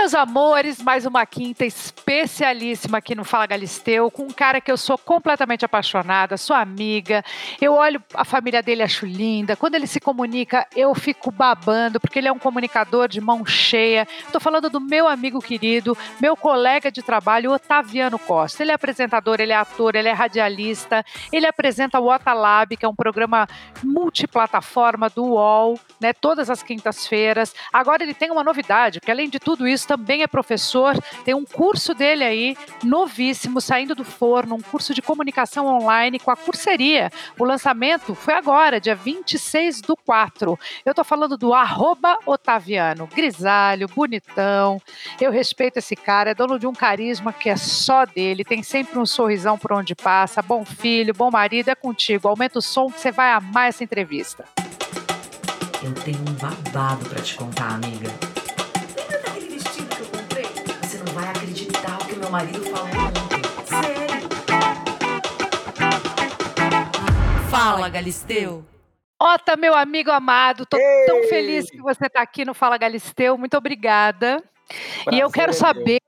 [0.00, 4.76] meus amores, mais uma quinta especialíssima aqui no Fala Galisteu, com um cara que eu
[4.78, 7.22] sou completamente apaixonada, sua amiga.
[7.60, 9.56] Eu olho a família dele, acho linda.
[9.56, 14.08] Quando ele se comunica, eu fico babando, porque ele é um comunicador de mão cheia.
[14.20, 18.62] Estou falando do meu amigo querido, meu colega de trabalho, Otaviano Costa.
[18.62, 22.88] Ele é apresentador, ele é ator, ele é radialista, ele apresenta o Otalab, que é
[22.88, 23.46] um programa
[23.84, 27.54] multiplataforma do UOL, né, todas as quintas-feiras.
[27.70, 31.44] Agora ele tem uma novidade, porque além de tudo isso, também é professor, tem um
[31.44, 37.10] curso dele aí, novíssimo, saindo do forno, um curso de comunicação online com a curseria.
[37.36, 40.56] O lançamento foi agora, dia 26 do 4.
[40.86, 44.80] Eu tô falando do arroba Otaviano, grisalho, bonitão.
[45.20, 48.96] Eu respeito esse cara, é dono de um carisma que é só dele, tem sempre
[48.96, 52.28] um sorrisão por onde passa, bom filho, bom marido, é contigo.
[52.28, 54.44] Aumenta o som que você vai amar essa entrevista.
[55.82, 58.39] Eu tenho um babado para te contar, amiga
[62.30, 62.64] meu marido.
[63.66, 64.10] Sério.
[67.50, 68.64] Fala, Galisteu.
[69.18, 71.06] Ota, meu amigo amado, tô Ei.
[71.06, 73.36] tão feliz que você está aqui no Fala Galisteu.
[73.36, 74.42] Muito obrigada.
[75.04, 76.00] Prazer, e eu quero saber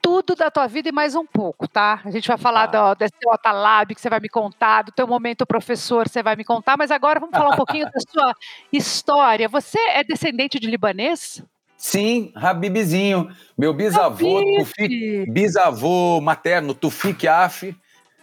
[0.00, 2.00] tudo da tua vida e mais um pouco, tá?
[2.04, 2.94] A gente vai falar ah.
[2.94, 6.36] do, desse Ota Lab que você vai me contar, do teu momento professor você vai
[6.36, 8.32] me contar, mas agora vamos falar um pouquinho da sua
[8.72, 9.48] história.
[9.48, 11.42] Você é descendente de libanês?
[11.76, 13.28] Sim, Habibzinho.
[13.56, 17.74] Meu bisavô, Tufik, bisavô materno, Tufik Af,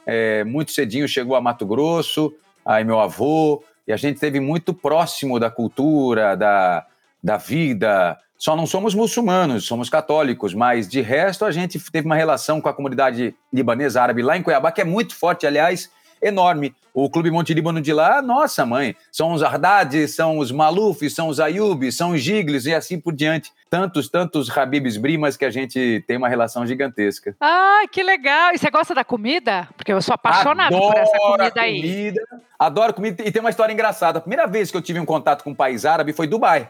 [0.05, 2.33] é, muito cedinho chegou a Mato Grosso,
[2.65, 6.85] aí meu avô, e a gente esteve muito próximo da cultura, da,
[7.23, 8.17] da vida.
[8.37, 12.67] Só não somos muçulmanos, somos católicos, mas de resto a gente teve uma relação com
[12.67, 15.89] a comunidade libanesa árabe lá em Cuiabá, que é muito forte, aliás,
[16.23, 16.73] enorme.
[16.93, 21.27] O Clube Monte Líbano de lá, nossa mãe, são os Haddad, são os Maluf, são
[21.27, 23.51] os Ayub, são os Giglis e assim por diante.
[23.69, 27.35] Tantos, tantos Habibs Brimas que a gente tem uma relação gigantesca.
[27.39, 28.53] Ai, que legal!
[28.53, 29.67] E você gosta da comida?
[29.75, 31.81] Porque eu sou apaixonado por essa comida aí.
[31.81, 32.21] Comida,
[32.59, 33.23] adoro comida.
[33.25, 34.19] E tem uma história engraçada.
[34.19, 36.69] A primeira vez que eu tive um contato com um país árabe foi Dubai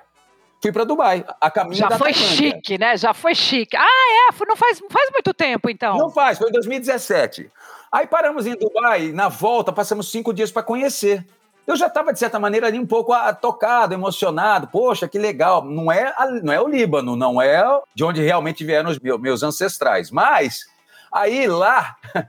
[0.63, 2.37] fui para Dubai, a caminho Já foi Tailândia.
[2.37, 2.95] chique, né?
[2.95, 3.75] Já foi chique.
[3.75, 4.45] Ah, é?
[4.47, 5.97] Não faz, faz muito tempo, então.
[5.97, 7.51] Não faz, foi em 2017.
[7.91, 11.25] Aí paramos em Dubai, na volta, passamos cinco dias para conhecer.
[11.67, 14.67] Eu já estava, de certa maneira, ali um pouco tocado, emocionado.
[14.67, 15.65] Poxa, que legal.
[15.65, 17.61] Não é, não é o Líbano, não é
[17.93, 20.11] de onde realmente vieram os meus ancestrais.
[20.11, 20.65] Mas,
[21.11, 21.97] aí lá,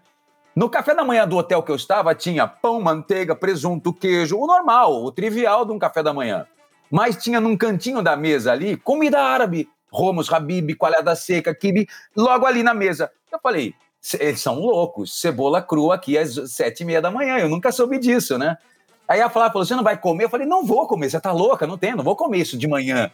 [0.57, 4.47] no café da manhã do hotel que eu estava, tinha pão, manteiga, presunto, queijo, o
[4.47, 6.47] normal, o trivial de um café da manhã.
[6.95, 9.69] Mas tinha num cantinho da mesa ali comida árabe.
[9.91, 13.11] Romos, habib, coalhada seca, kibe, logo ali na mesa.
[13.33, 13.75] Eu falei,
[14.21, 15.21] eles são loucos.
[15.21, 17.39] Cebola crua aqui às sete e meia da manhã.
[17.39, 18.57] Eu nunca soube disso, né?
[19.09, 20.27] Aí a Flávia falou: você não vai comer?
[20.27, 21.11] Eu falei: não vou comer.
[21.11, 21.67] Você tá louca?
[21.67, 23.11] Não tem, não vou comer isso de manhã.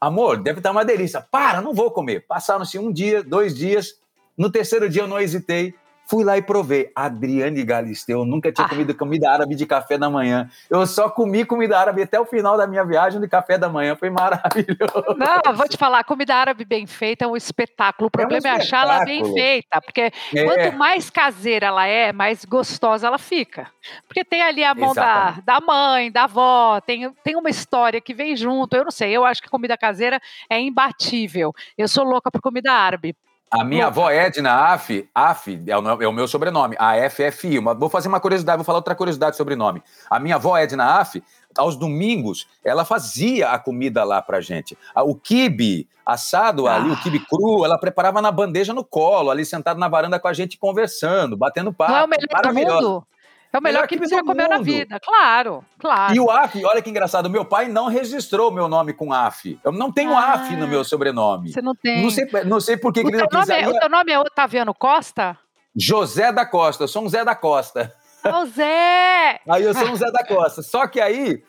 [0.00, 1.20] Amor, deve estar uma delícia.
[1.20, 2.24] Para, não vou comer.
[2.28, 3.98] Passaram-se um dia, dois dias.
[4.38, 5.74] No terceiro dia eu não hesitei.
[6.08, 6.90] Fui lá e provei.
[6.94, 8.70] Adriane Galisteu, eu nunca tinha ah.
[8.70, 10.48] comido comida árabe de café da manhã.
[10.70, 13.96] Eu só comi comida árabe até o final da minha viagem de café da manhã.
[13.96, 15.16] Foi maravilhoso.
[15.16, 18.06] Não, vou te falar, comida árabe bem feita é um espetáculo.
[18.06, 20.44] O problema é, um é achar ela bem feita, porque é.
[20.44, 23.68] quanto mais caseira ela é, mais gostosa ela fica.
[24.06, 28.14] Porque tem ali a mão da, da mãe, da avó, tem, tem uma história que
[28.14, 28.76] vem junto.
[28.76, 31.52] Eu não sei, eu acho que comida caseira é imbatível.
[31.76, 33.16] Eu sou louca por comida árabe.
[33.50, 37.58] A minha avó Edna Af, Af é o, é o meu sobrenome, AFFI.
[37.58, 39.82] Uma, vou fazer uma curiosidade, vou falar outra curiosidade sobre o nome.
[40.10, 41.22] A minha avó Edna Af,
[41.56, 44.76] aos domingos, ela fazia a comida lá pra gente.
[44.96, 46.74] O quibe assado ah.
[46.74, 50.28] ali, o quibe cru, ela preparava na bandeja no colo, ali sentado na varanda com
[50.28, 51.92] a gente conversando, batendo papo.
[51.92, 53.06] Não é o melhor do mundo?
[53.56, 56.14] É o melhor, melhor que você já comeu na vida, claro, claro.
[56.14, 59.58] E o AF, olha que engraçado, meu pai não registrou meu nome com AF.
[59.64, 61.50] Eu não tenho ah, AF no meu sobrenome.
[61.50, 62.02] Você não tem.
[62.02, 63.48] Não sei, não sei por que, o que ele não quis.
[63.48, 65.38] É, o teu nome é Otaviano Costa?
[65.74, 67.94] José da Costa, eu sou um Zé da Costa.
[68.22, 69.40] Ô Zé!
[69.48, 70.60] Aí eu sou um Zé da Costa.
[70.60, 71.42] Só que aí,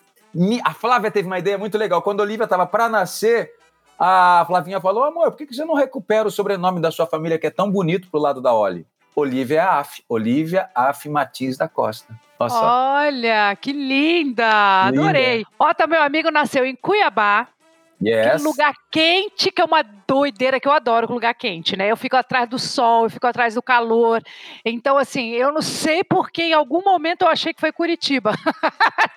[0.64, 2.02] a Flávia teve uma ideia muito legal.
[2.02, 3.52] Quando a Olivia estava para nascer,
[4.00, 7.48] a Flavinha falou: amor, por que você não recupera o sobrenome da sua família que
[7.48, 8.88] é tão bonito pro lado da Oli?
[9.20, 12.14] Olivia Af, Olivia Af Matiz da Costa.
[12.40, 13.02] Nossa.
[13.02, 14.84] Olha, que linda!
[14.84, 15.38] Adorei.
[15.38, 15.50] Linda.
[15.58, 17.48] Ota, meu amigo, nasceu em Cuiabá.
[18.00, 18.44] Yes.
[18.44, 21.92] Que lugar quente, que é uma doideira que eu adoro lugar quente, né?
[21.92, 24.24] Eu fico atrás do sol, eu fico atrás do calor.
[24.64, 28.34] Então, assim, eu não sei porque em algum momento eu achei que foi Curitiba.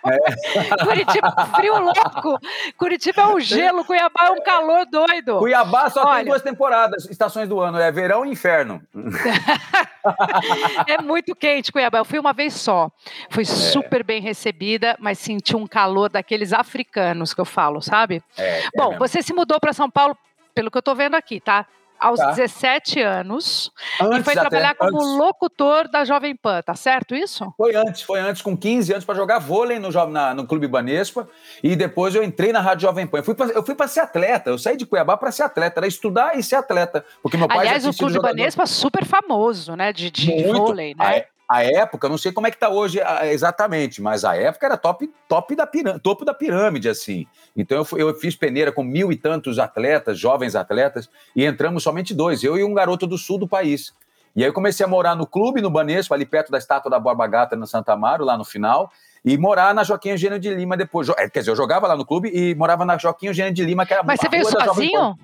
[0.04, 0.76] É.
[0.84, 2.38] Curitiba é frio louco.
[2.76, 5.38] Curitiba é um gelo, Cuiabá é um calor doido.
[5.38, 8.82] Cuiabá só Olha, tem duas temporadas, estações do ano, é verão e inverno.
[10.88, 11.98] é muito quente, Cuiabá.
[11.98, 12.90] Eu fui uma vez só.
[13.30, 13.46] Fui é.
[13.46, 18.22] super bem recebida, mas senti um calor daqueles africanos que eu falo, sabe?
[18.36, 20.16] É, é Bom, você se mudou para São Paulo
[20.54, 21.66] pelo que eu tô vendo aqui, tá?
[21.98, 22.30] Aos Tá.
[22.30, 23.70] 17 anos
[24.00, 25.18] Antes e foi até, trabalhar como antes.
[25.18, 27.52] locutor da Jovem Pan, tá certo isso?
[27.58, 31.28] Foi antes, foi antes, com 15 anos, para jogar vôlei no, na- no Clube Banespa.
[31.62, 33.18] E depois eu entrei na Rádio Jovem Pan.
[33.54, 34.48] Eu fui para ser atleta.
[34.48, 35.78] Eu saí de Cuiabá para ser atleta.
[35.80, 37.04] Era estudar e ser atleta.
[37.22, 38.18] Porque meu pai Aliás, o Clube.
[38.18, 39.92] Banespa é super famoso, né?
[39.92, 40.54] De, de Muito.
[40.56, 41.18] vôlei, né?
[41.18, 44.76] é- a época, não sei como é que tá hoje exatamente, mas a época era
[44.76, 47.26] top, top da pirâmide, topo da pirâmide, assim.
[47.56, 51.82] Então eu, fui- eu fiz peneira com mil e tantos atletas, jovens atletas, e entramos
[51.82, 53.92] somente dois, eu e um garoto do sul do país.
[54.36, 57.00] E aí eu comecei a morar no clube, no Banespa, ali perto da estátua da
[57.00, 58.90] Borba Gata, no Santa Amaro, lá no final,
[59.24, 61.08] e morar na Joaquim Eugênio de Lima depois.
[61.10, 63.84] É, Quer dizer, eu jogava lá no clube e morava na Joaquim Eugênio de Lima,
[63.84, 65.18] que era Mas você veio sozinho?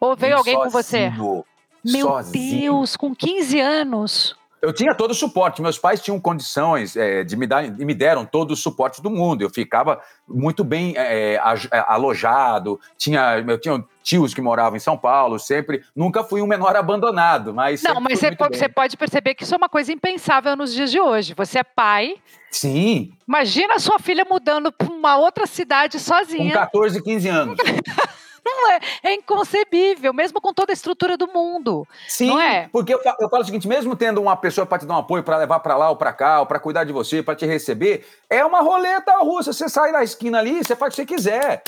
[0.00, 1.10] Ou veio alguém com você?
[1.10, 1.44] sozinho,
[1.84, 2.72] Meu sozinho.
[2.74, 4.36] Deus, com 15 anos.
[4.62, 5.60] Eu tinha todo o suporte.
[5.60, 9.10] Meus pais tinham condições é, de me dar, e me deram todo o suporte do
[9.10, 9.42] mundo.
[9.42, 12.78] Eu ficava muito bem é, aj- é, alojado.
[12.96, 15.36] Tinha, eu tinha tios que moravam em São Paulo.
[15.40, 17.52] Sempre, nunca fui um menor abandonado.
[17.52, 20.72] Mas Não, mas você, pode- você pode perceber que isso é uma coisa impensável nos
[20.72, 21.34] dias de hoje.
[21.34, 22.14] Você é pai,
[22.48, 26.52] sim, imagina a sua filha mudando para uma outra cidade com sozinha.
[26.52, 27.58] 14, 15 anos.
[28.44, 31.86] Não é, é inconcebível, mesmo com toda a estrutura do mundo.
[32.08, 32.68] Sim, Não é?
[32.72, 35.22] porque eu, eu falo o seguinte: mesmo tendo uma pessoa para te dar um apoio,
[35.22, 38.04] para levar para lá ou para cá, ou para cuidar de você, para te receber,
[38.28, 39.52] é uma roleta russa.
[39.52, 41.62] Você sai da esquina ali, você faz o que você quiser.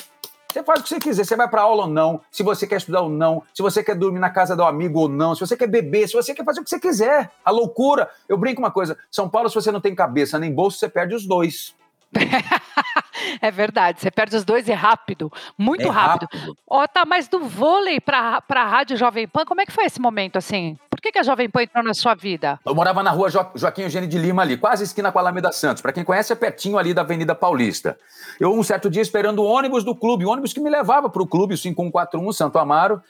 [0.55, 1.25] Você faz o que você quiser.
[1.25, 3.97] Você vai para aula ou não, se você quer estudar ou não, se você quer
[3.97, 6.61] dormir na casa do amigo ou não, se você quer beber, se você quer fazer
[6.61, 7.31] o que você quiser.
[7.45, 8.09] A loucura.
[8.29, 11.15] Eu brinco uma coisa: São Paulo, se você não tem cabeça nem bolso, você perde
[11.15, 11.75] os dois.
[13.41, 16.29] É verdade, você perde os dois e rápido, muito É rápido.
[16.69, 20.01] Ó, tá, mas do vôlei para a Rádio Jovem Pan, como é que foi esse
[20.01, 20.79] momento assim?
[20.91, 22.59] Por que, que a Jovem Pan entrou na sua vida?
[22.65, 25.53] Eu morava na rua Jo- Joaquim Eugênio de Lima ali, quase esquina com a Alameda
[25.53, 25.83] Santos.
[25.83, 27.99] Para quem conhece, é pertinho ali da Avenida Paulista.
[28.41, 31.23] Eu, um certo dia, esperando o ônibus do clube, o ônibus que me levava para
[31.23, 33.03] o clube, o 5141 Santo Amaro,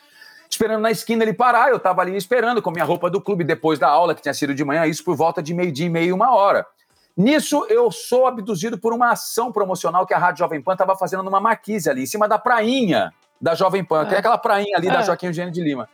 [0.50, 1.70] esperando na esquina ele parar.
[1.70, 4.54] Eu estava ali esperando com minha roupa do clube depois da aula, que tinha sido
[4.54, 6.66] de manhã, isso por volta de meio-dia e meia, uma hora.
[7.16, 11.22] Nisso, eu sou abduzido por uma ação promocional que a Rádio Jovem Pan estava fazendo
[11.22, 14.88] numa marquise ali, em cima da prainha da Jovem Pan, que é aquela prainha ali
[14.88, 15.02] da Ah.
[15.02, 15.88] Joaquim Eugênio de Lima.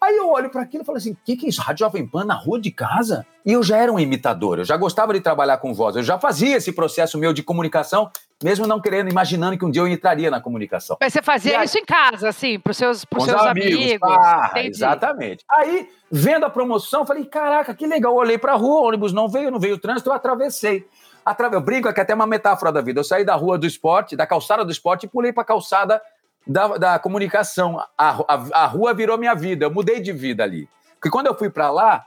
[0.00, 1.60] Aí eu olho para aquilo e falo assim: o que, que é isso?
[1.60, 3.26] Rádio Jovem Pan na rua de casa?
[3.44, 6.18] E eu já era um imitador, eu já gostava de trabalhar com voz, eu já
[6.18, 8.10] fazia esse processo meu de comunicação,
[8.42, 10.96] mesmo não querendo, imaginando que um dia eu entraria na comunicação.
[11.00, 13.98] Mas você fazia aí- isso em casa, assim, para os seus, pros seus amigos.
[14.02, 14.68] Ah, entendi.
[14.68, 15.44] exatamente.
[15.50, 18.12] Aí, vendo a promoção, falei: caraca, que legal.
[18.12, 20.86] Eu olhei para a rua, o ônibus não veio, não veio o trânsito, eu atravessei.
[21.24, 21.54] Atrave...
[21.54, 23.00] Eu brinco é que é até uma metáfora da vida.
[23.00, 26.00] Eu saí da rua do esporte, da calçada do esporte, e pulei para a calçada
[26.50, 27.78] da, da comunicação.
[27.96, 30.68] A, a, a rua virou minha vida, eu mudei de vida ali.
[30.94, 32.06] Porque quando eu fui para lá,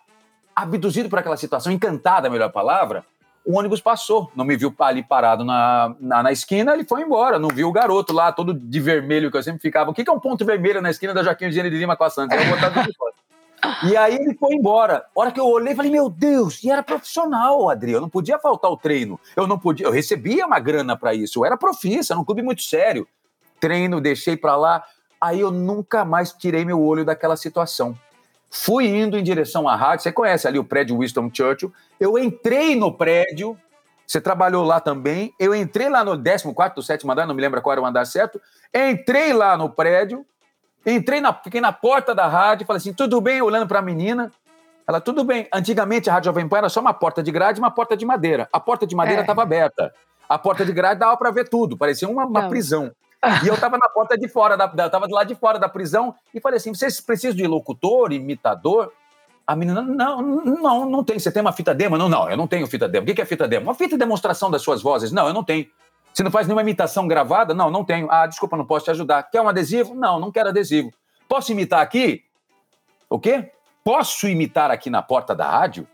[0.54, 3.06] abduzido por aquela situação, encantado, é a melhor palavra,
[3.46, 7.40] o ônibus passou, não me viu ali parado na, na, na esquina, ele foi embora,
[7.40, 9.92] não viu o garoto lá, todo de vermelho que eu sempre ficava.
[9.92, 12.04] O que que é um ponto vermelho na esquina da Joaquim Eugênio de Lima com
[12.04, 12.38] a Santos?
[12.38, 13.14] Eu vou botar tudo fora.
[13.90, 15.06] E aí ele foi embora.
[15.16, 18.38] A hora que eu olhei, falei, meu Deus, e era profissional, Adri, eu não podia
[18.38, 19.20] faltar o treino.
[19.36, 22.62] Eu não podia, eu recebia uma grana para isso, eu era profissa, num clube muito
[22.62, 23.08] sério.
[23.64, 24.84] Treino, deixei para lá.
[25.22, 27.98] Aí eu nunca mais tirei meu olho daquela situação.
[28.52, 30.04] Fui indo em direção à rádio.
[30.04, 31.72] Você conhece ali o prédio Winston Churchill.
[31.98, 33.58] Eu entrei no prédio.
[34.06, 35.34] Você trabalhou lá também.
[35.40, 38.42] Eu entrei lá no 14 7 andar, não me lembro qual era o andar certo.
[38.74, 40.26] Entrei lá no prédio.
[40.86, 42.68] Entrei na, fiquei na porta da rádio.
[42.68, 43.42] Falei assim: tudo bem?
[43.42, 44.30] Olhando para a menina.
[44.86, 45.48] Ela, tudo bem.
[45.54, 48.06] Antigamente a Rádio Jovem Pan era só uma porta de grade e uma porta de
[48.06, 48.50] madeira.
[48.52, 49.24] A porta de madeira É.
[49.24, 49.96] estava aberta.
[50.28, 51.78] A porta de grade dava para ver tudo.
[51.78, 52.92] Parecia uma, uma prisão.
[53.44, 55.70] E eu estava na porta de fora, da, eu tava do lado de fora da
[55.70, 58.92] prisão e falei assim: vocês precisam de locutor, imitador?
[59.46, 61.20] A menina, não, não, não tem.
[61.20, 61.98] Você tem uma fita demo?
[61.98, 63.04] Não, não, eu não tenho fita demo.
[63.04, 63.66] O que que é fita demo?
[63.66, 65.12] Uma fita de demonstração das suas vozes?
[65.12, 65.68] Não, eu não tenho.
[66.14, 67.54] Você não faz nenhuma imitação gravada?
[67.54, 68.10] Não, não tenho.
[68.10, 69.24] Ah, desculpa, não posso te ajudar.
[69.24, 69.96] Quer um adesivo?
[69.96, 70.92] Não, não quero adesivo.
[71.28, 72.24] Posso imitar aqui?
[73.10, 73.52] O quê?
[73.84, 75.88] Posso imitar aqui na porta da rádio?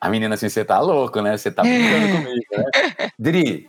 [0.00, 1.36] A menina assim, você tá louco, né?
[1.36, 3.10] Você tá brincando comigo, né?
[3.18, 3.68] Dri,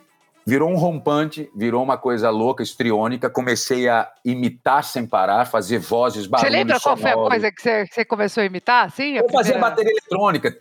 [0.49, 3.29] virou um rompante, virou uma coisa louca, estriônica.
[3.29, 7.61] Comecei a imitar sem parar, fazer vozes, Você barulhos lembra qual foi a coisa que
[7.61, 8.85] você, que você começou a imitar?
[8.87, 10.57] Assim, a Eu fazia primeira- bateria eletrônica.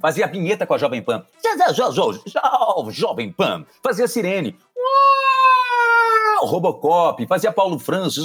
[0.00, 1.24] Fazia vinheta com a Jovem Pan.
[1.74, 3.64] Jo- jo- jo- Jovem Pan.
[3.82, 4.56] Fazia sirene.
[6.42, 7.26] Robocop.
[7.26, 8.24] Fazia Paulo Francis.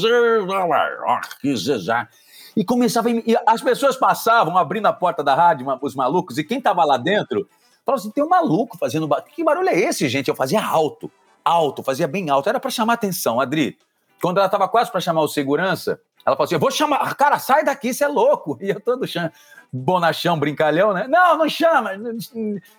[2.56, 3.10] E começava.
[3.10, 6.84] a e as pessoas passavam abrindo a porta da rádio, os malucos, e quem estava
[6.86, 7.48] lá dentro
[7.92, 9.08] falava assim: tem um maluco fazendo.
[9.08, 10.28] ba- Que barulho é esse, gente?
[10.28, 11.12] Eu fazia alto.
[11.44, 12.48] Alto, fazia bem alto.
[12.50, 13.78] Era para chamar atenção, Adri.
[14.22, 17.40] Quando ela estava quase para chamar o segurança, ela falou assim: Eu vou chamar, cara,
[17.40, 18.58] sai daqui, você é louco.
[18.62, 19.32] E eu todo cham...
[19.72, 21.08] bonachão, brincalhão, né?
[21.08, 21.92] Não, não chama,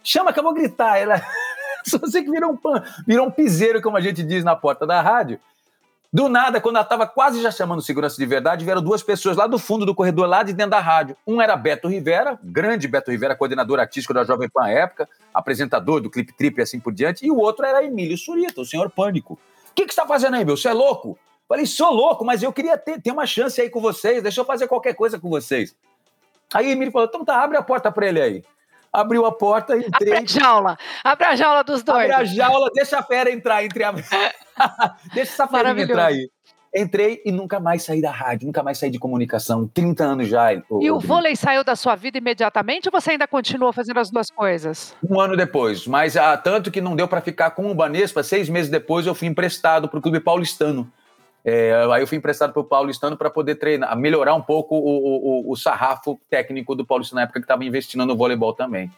[0.04, 0.98] chama que eu vou gritar.
[0.98, 1.20] Ela,
[1.86, 2.82] só sei que virou um, pan...
[3.06, 5.40] virou um piseiro, como a gente diz na porta da rádio.
[6.12, 9.46] Do nada, quando ela estava quase já chamando segurança de verdade, vieram duas pessoas lá
[9.46, 11.16] do fundo do corredor, lá de dentro da rádio.
[11.24, 16.00] Um era Beto Rivera, grande Beto Rivera, coordenador artístico da Jovem Pan à época, apresentador
[16.00, 18.90] do Clip Trip e assim por diante, e o outro era Emílio Surita, o senhor
[18.90, 19.34] Pânico.
[19.34, 20.56] O que, você está fazendo aí, meu?
[20.56, 21.16] Você é louco?
[21.48, 24.44] Falei, sou louco, mas eu queria ter, ter uma chance aí com vocês, deixa eu
[24.44, 25.76] fazer qualquer coisa com vocês.
[26.52, 28.44] Aí Emílio falou, então tá, abre a porta para ele aí.
[28.92, 30.12] Abriu a porta, entrei.
[30.12, 32.10] Abre a jaula, abre a jaula dos dois.
[32.10, 33.92] Abre a jaula, deixa a fera entrar entre a...
[35.14, 36.28] deixa essa fera entrar aí.
[36.74, 39.66] Entrei e nunca mais saí da rádio, nunca mais saí de comunicação.
[39.66, 40.52] 30 anos já.
[40.52, 44.30] E o vôlei saiu da sua vida imediatamente ou você ainda continuou fazendo as duas
[44.30, 44.94] coisas?
[45.02, 48.22] Um ano depois, mas ah, tanto que não deu para ficar com o Banespa.
[48.22, 50.90] Seis meses depois eu fui emprestado para o Clube Paulistano.
[51.44, 55.48] É, aí eu fui emprestado para o Paulistano para poder treinar, melhorar um pouco o,
[55.48, 58.90] o, o sarrafo técnico do Paulistano na época que estava investindo no voleibol também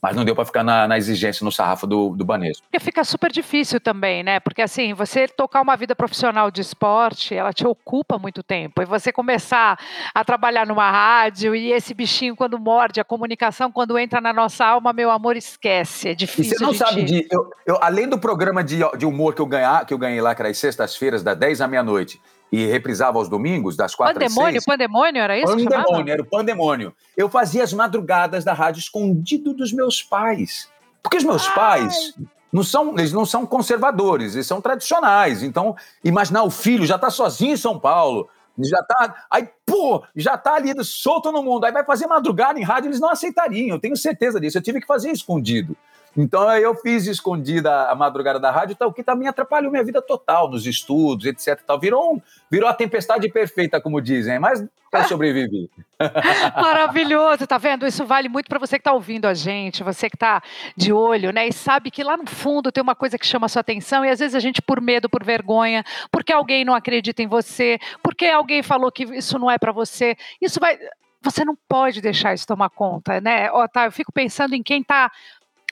[0.00, 2.62] mas não deu para ficar na, na, exigência, no sarrafo do, do Banesco.
[2.62, 4.38] Porque fica super difícil também, né?
[4.40, 8.82] Porque assim, você tocar uma vida profissional de esporte, ela te ocupa muito tempo.
[8.82, 9.78] E você começar
[10.14, 14.64] a trabalhar numa rádio e esse bichinho quando morde, a comunicação quando entra na nossa
[14.64, 16.10] alma, meu amor, esquece.
[16.10, 16.54] É difícil.
[16.54, 16.78] E você não gente...
[16.78, 17.26] sabe de.
[17.30, 20.34] Eu, eu, além do programa de, de humor que eu, ganhar, que eu ganhei lá,
[20.34, 24.58] que era às sextas-feiras, das 10 à meia-noite e reprisava aos domingos, das quatro pandemônio,
[24.58, 24.64] às seis.
[24.64, 26.94] Pandemônio, era isso Pandemônio, era o pandemônio.
[27.16, 30.70] Eu fazia as madrugadas da rádio escondido dos meus pais.
[31.02, 31.54] Porque os meus Ai.
[31.54, 32.14] pais
[32.52, 35.42] não são, eles não são conservadores, eles são tradicionais.
[35.42, 40.38] Então, imaginar o filho já está sozinho em São Paulo, já tá, aí, pô, já
[40.38, 43.80] tá ali solto no mundo, aí vai fazer madrugada em rádio, eles não aceitariam, eu
[43.80, 44.56] tenho certeza disso.
[44.56, 45.76] Eu tive que fazer escondido.
[46.16, 50.00] Então aí eu fiz escondida a madrugada da rádio, tal, que também atrapalhou minha vida
[50.00, 51.60] total nos estudos, etc.
[51.66, 51.78] Tal.
[51.78, 55.70] Virou, um, virou a tempestade perfeita, como dizem, mas eu sobrevivi.
[56.56, 57.86] Maravilhoso, tá vendo?
[57.86, 60.42] Isso vale muito para você que está ouvindo a gente, você que está
[60.76, 61.48] de olho, né?
[61.48, 64.08] E sabe que lá no fundo tem uma coisa que chama a sua atenção e
[64.08, 68.26] às vezes a gente por medo, por vergonha, porque alguém não acredita em você, porque
[68.26, 70.78] alguém falou que isso não é para você, isso vai
[71.22, 73.48] você não pode deixar isso tomar conta, né?
[73.72, 75.10] Tá, eu fico pensando em quem está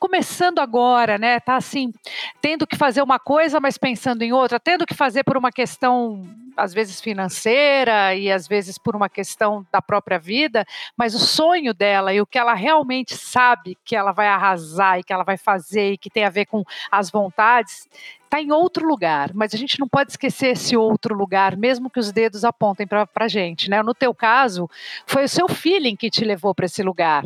[0.04, 1.40] começando agora, né?
[1.40, 1.90] Tá assim,
[2.38, 6.22] tendo que fazer uma coisa, mas pensando em outra, tendo que fazer por uma questão
[6.54, 11.72] às vezes financeira e às vezes por uma questão da própria vida, mas o sonho
[11.72, 15.38] dela e o que ela realmente sabe que ela vai arrasar e que ela vai
[15.38, 17.88] fazer e que tem a ver com as vontades,
[18.24, 21.98] está em outro lugar, mas a gente não pode esquecer esse outro lugar, mesmo que
[21.98, 23.82] os dedos apontem para a gente, né?
[23.82, 24.68] No teu caso,
[25.06, 27.24] foi o seu feeling que te levou para esse lugar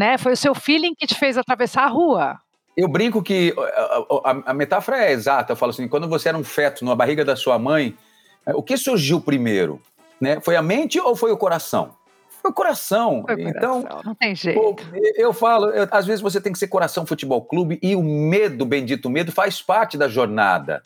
[0.00, 0.16] né?
[0.16, 2.38] Foi o seu feeling que te fez atravessar a rua.
[2.74, 5.52] Eu brinco que a, a, a, metáfora é exata.
[5.52, 7.94] Eu falo assim: quando você era um feto na barriga da sua mãe,
[8.46, 9.78] é, o que surgiu primeiro?
[10.18, 10.40] Né?
[10.40, 11.94] Foi a mente ou foi o coração?
[12.40, 13.24] Foi o coração.
[13.26, 14.02] Foi o então, coração.
[14.06, 14.58] não tem jeito.
[14.58, 14.74] Pô,
[15.16, 18.64] eu falo, eu, às vezes você tem que ser coração futebol clube e o medo,
[18.64, 20.82] bendito medo, faz parte da jornada.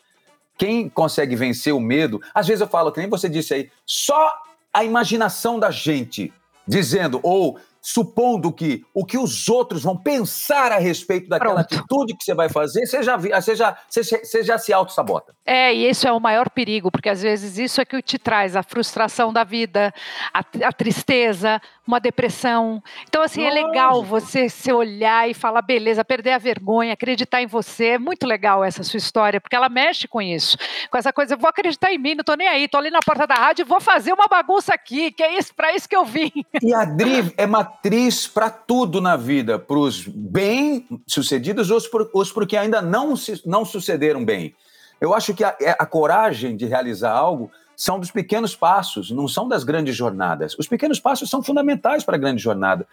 [0.59, 4.33] Quem consegue vencer o medo, às vezes eu falo, que nem você disse aí, só
[4.73, 6.33] a imaginação da gente
[6.67, 11.75] dizendo, ou supondo que o que os outros vão pensar a respeito daquela Pronto.
[11.75, 15.35] atitude que você vai fazer, você já, você já, você, já se auto-sabota.
[15.45, 18.57] É, e isso é o maior perigo, porque às vezes isso é que te traz
[18.57, 19.93] a frustração da vida,
[20.33, 22.83] a, a tristeza, uma depressão.
[23.07, 23.59] Então, assim, Lógico.
[23.59, 27.89] é legal você se olhar e falar, beleza, perder a vergonha, acreditar em você.
[27.89, 30.57] É muito legal essa sua história, porque ela mexe com isso.
[30.91, 33.01] Com essa coisa, eu vou acreditar em mim, não tô nem aí, tô ali na
[33.01, 35.97] porta da rádio e vou fazer uma bagunça aqui, que é isso, para isso que
[35.97, 36.33] eu vim.
[36.63, 41.79] E a Dri é matriz para tudo na vida, para os bem-sucedidos ou
[42.15, 44.55] os porque ainda não, se, não sucederam bem.
[45.01, 49.27] Eu acho que a, é, a coragem de realizar algo são dos pequenos passos, não
[49.27, 50.57] são das grandes jornadas.
[50.57, 52.87] Os pequenos passos são fundamentais para a grande jornada.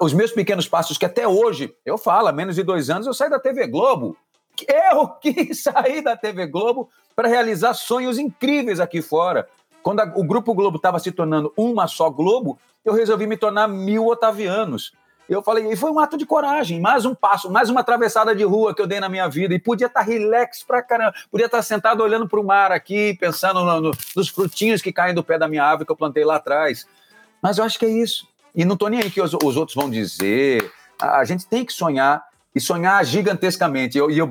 [0.00, 3.14] Os meus pequenos passos, que até hoje, eu falo, há menos de dois anos eu
[3.14, 4.16] saí da TV Globo.
[4.66, 9.48] Eu quis sair da TV Globo para realizar sonhos incríveis aqui fora.
[9.82, 13.66] Quando a, o Grupo Globo estava se tornando uma só Globo, eu resolvi me tornar
[13.68, 14.92] mil otavianos.
[15.28, 18.44] Eu falei, e foi um ato de coragem, mais um passo, mais uma atravessada de
[18.44, 19.54] rua que eu dei na minha vida.
[19.54, 22.70] E podia estar tá relax pra caramba, podia estar tá sentado olhando para o mar
[22.70, 25.96] aqui, pensando no, no, nos frutinhos que caem do pé da minha árvore que eu
[25.96, 26.86] plantei lá atrás.
[27.40, 28.28] Mas eu acho que é isso.
[28.54, 30.70] E não estou nem aí que os, os, outros vão dizer.
[31.00, 32.22] A, a, gente tem que sonhar
[32.54, 33.96] e sonhar gigantescamente.
[33.96, 34.30] E eu,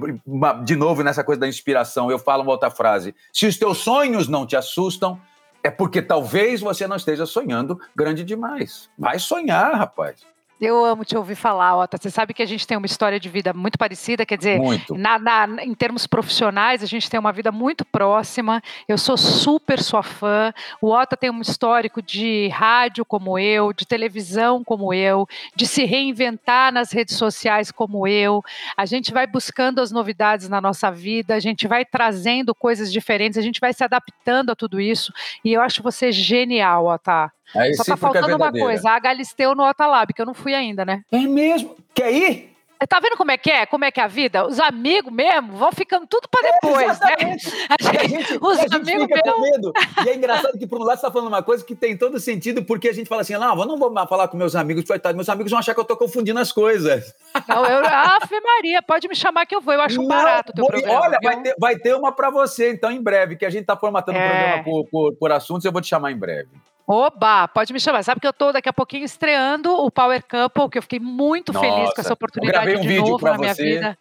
[0.64, 4.28] de novo, nessa coisa da inspiração, eu falo uma outra frase: se os teus sonhos
[4.28, 5.20] não te assustam,
[5.64, 8.90] é porque talvez você não esteja sonhando grande demais.
[8.98, 10.33] Vai sonhar, rapaz.
[10.66, 11.98] Eu amo te ouvir falar, Ota.
[11.98, 15.20] Você sabe que a gente tem uma história de vida muito parecida, quer dizer, na,
[15.20, 18.64] na, em termos profissionais, a gente tem uma vida muito próxima.
[18.88, 20.54] Eu sou super sua fã.
[20.82, 25.84] O Ota tem um histórico de rádio como eu, de televisão como eu, de se
[25.84, 28.42] reinventar nas redes sociais como eu.
[28.78, 33.38] A gente vai buscando as novidades na nossa vida, a gente vai trazendo coisas diferentes,
[33.38, 35.12] a gente vai se adaptando a tudo isso.
[35.44, 37.30] E eu acho você genial, Ota.
[37.56, 40.54] Aí Só tá é faltando uma coisa, a Galisteu no Otalab, que eu não fui
[40.54, 41.04] ainda, né?
[41.12, 41.76] É mesmo?
[41.94, 42.54] Quer ir?
[42.88, 43.66] Tá vendo como é que é?
[43.66, 44.46] Como é que é a vida?
[44.46, 47.38] Os amigos mesmo vão ficando tudo para depois, é, né?
[47.70, 49.74] A gente, a gente, os a amigos mesmo.
[50.06, 52.20] E é engraçado que, por um lado, você tá falando uma coisa que tem todo
[52.20, 55.16] sentido, porque a gente fala assim: não, eu não vou falar com meus amigos, coitado,
[55.16, 57.14] meus amigos vão achar que eu tô confundindo as coisas.
[57.48, 60.56] Não, eu, Ave Maria, pode me chamar que eu vou, eu acho não, barato o
[60.56, 61.00] teu programa.
[61.00, 63.78] Olha, vai ter, vai ter, uma para você, então, em breve, que a gente tá
[63.78, 64.30] formatando o é.
[64.30, 66.50] programa por, por, por assuntos, eu vou te chamar em breve.
[66.88, 68.04] Oba, pode me chamar.
[68.04, 71.54] Sabe que eu estou daqui a pouquinho estreando o Power Couple, que eu fiquei muito
[71.54, 73.98] Nossa, feliz com essa oportunidade um de novo na minha vida.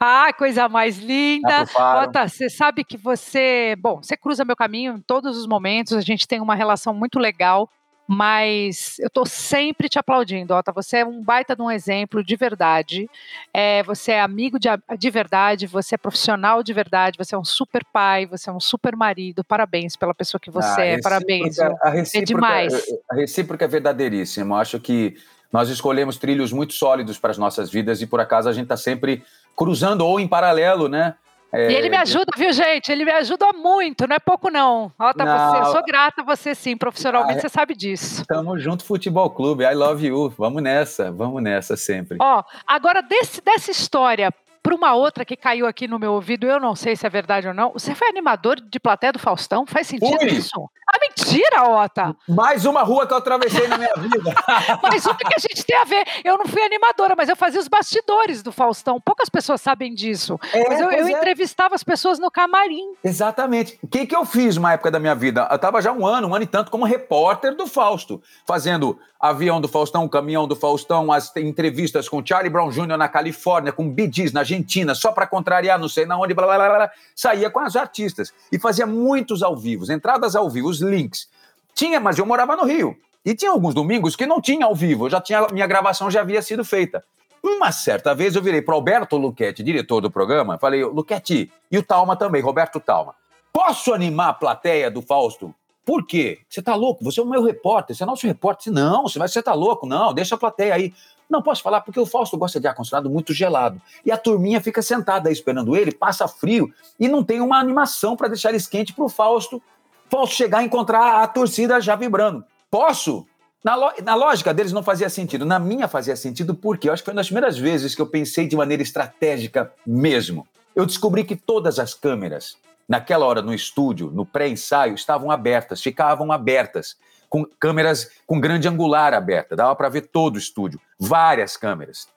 [0.00, 1.64] Ah, coisa mais linda.
[1.72, 6.00] Bota, você sabe que você, bom, você cruza meu caminho em todos os momentos, a
[6.00, 7.68] gente tem uma relação muito legal
[8.12, 10.72] mas eu estou sempre te aplaudindo, Ota.
[10.72, 13.08] Você é um baita de um exemplo de verdade.
[13.54, 17.44] É, você é amigo de, de verdade, você é profissional de verdade, você é um
[17.44, 19.44] super pai, você é um super marido.
[19.44, 21.00] Parabéns pela pessoa que você ah, é.
[21.00, 21.60] Parabéns.
[21.60, 21.72] A
[22.12, 22.74] é demais.
[23.08, 24.56] A recíproca é verdadeiríssima.
[24.56, 25.14] Eu acho que
[25.52, 28.76] nós escolhemos trilhos muito sólidos para as nossas vidas e por acaso a gente está
[28.76, 29.22] sempre
[29.54, 31.14] cruzando ou em paralelo, né?
[31.52, 31.70] É...
[31.70, 32.90] E ele me ajuda, viu, gente?
[32.92, 34.92] Ele me ajuda muito, não é pouco, não.
[34.96, 35.50] Tá não.
[35.50, 35.58] Você.
[35.58, 38.24] Eu sou grata a você, sim, profissionalmente, ah, você sabe disso.
[38.26, 39.64] Tamo junto, Futebol Clube.
[39.64, 40.32] I love you.
[40.38, 42.18] Vamos nessa, vamos nessa sempre.
[42.20, 46.60] Ó, agora desse, dessa história para uma outra que caiu aqui no meu ouvido, eu
[46.60, 47.72] não sei se é verdade ou não.
[47.72, 49.66] Você foi animador de plateia do Faustão?
[49.66, 50.28] Faz sentido Ui.
[50.28, 50.68] isso?
[50.92, 52.16] Ah, mentira, Ota!
[52.28, 54.34] Mais uma rua que eu atravessei na minha vida.
[54.82, 56.04] mas o que a gente tem a ver?
[56.24, 59.00] Eu não fui animadora, mas eu fazia os bastidores do Faustão.
[59.00, 60.38] Poucas pessoas sabem disso.
[60.52, 61.10] É, mas eu, eu é.
[61.12, 62.94] entrevistava as pessoas no camarim.
[63.04, 63.78] Exatamente.
[63.82, 65.46] O que, que eu fiz uma época da minha vida?
[65.48, 69.60] Eu estava já um ano, um ano e tanto, como repórter do Fausto, fazendo avião
[69.60, 72.96] do Faustão, caminhão do Faustão, as entrevistas com Charlie Brown Jr.
[72.96, 76.56] na Califórnia, com Gees na Argentina, só para contrariar, não sei na onde, blá, blá,
[76.56, 80.80] blá, blá, saía com as artistas e fazia muitos ao vivo, entradas ao vivo, os
[80.80, 81.28] links.
[81.74, 82.96] Tinha, mas eu morava no Rio.
[83.22, 86.40] E tinha alguns domingos que não tinha ao vivo, já tinha, minha gravação já havia
[86.40, 87.04] sido feita.
[87.42, 91.82] Uma certa vez eu virei para Alberto Luquete, diretor do programa, falei, Luquete, e o
[91.82, 93.14] Talma também, Roberto Talma,
[93.52, 95.54] posso animar a plateia do Fausto?
[95.90, 96.38] Por quê?
[96.48, 97.02] Você tá louco?
[97.02, 98.72] Você é o meu repórter, você é nosso repórter.
[98.72, 99.88] Não, você, vai, você tá louco?
[99.88, 100.94] Não, deixa a plateia aí.
[101.28, 103.82] Não posso falar porque o Fausto gosta de ar-condicionado muito gelado.
[104.06, 108.14] E a turminha fica sentada aí esperando ele, passa frio e não tem uma animação
[108.14, 109.60] para deixar ele quente para o Fausto,
[110.08, 112.44] Fausto chegar e encontrar a torcida já vibrando.
[112.70, 113.26] Posso?
[113.64, 115.44] Na, na, lógica deles não fazia sentido.
[115.44, 118.06] Na minha fazia sentido porque eu acho que foi uma das primeiras vezes que eu
[118.06, 120.46] pensei de maneira estratégica mesmo.
[120.72, 122.56] Eu descobri que todas as câmeras,
[122.90, 126.96] naquela hora no estúdio, no pré-ensaio, estavam abertas, ficavam abertas
[127.28, 132.08] com câmeras com grande angular aberta, dava para ver todo o estúdio, várias câmeras.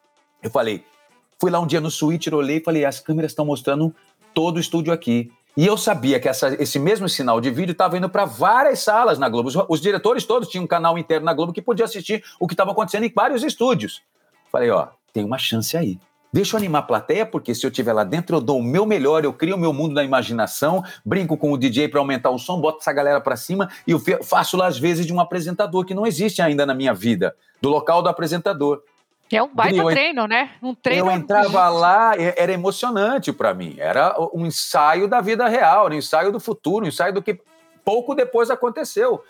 [0.42, 0.84] Eu falei,
[1.40, 3.96] fui lá um dia no switcher, olhei e falei, as câmeras estão mostrando
[4.34, 5.32] todo o estúdio aqui.
[5.56, 9.20] E eu sabia que essa, esse mesmo sinal de vídeo estava indo para várias salas
[9.20, 9.50] na Globo.
[9.50, 12.56] Os, os, diretores todos tinham um canal interno na Globo que podia assistir o que
[12.56, 14.02] estava acontecendo em vários estúdios.
[14.52, 16.00] Falei, ó, tem uma chance aí.
[16.34, 18.88] Deixa eu animar a plateia, porque se eu estiver lá dentro, eu dou o meu
[18.88, 22.40] melhor, eu crio o meu mundo da imaginação, brinco com o DJ para aumentar o
[22.40, 25.86] som, boto essa galera para cima e eu faço lá às vezes de um apresentador
[25.86, 28.82] que não existe ainda na minha vida, do local do apresentador.
[29.32, 30.52] É um baita eu, treino, né?
[30.62, 31.08] Um treino.
[31.08, 33.76] Eu entrava lá, era emocionante para mim.
[33.78, 37.40] Era um ensaio da vida real, um ensaio do futuro, um ensaio do que
[37.86, 39.24] pouco depois aconteceu.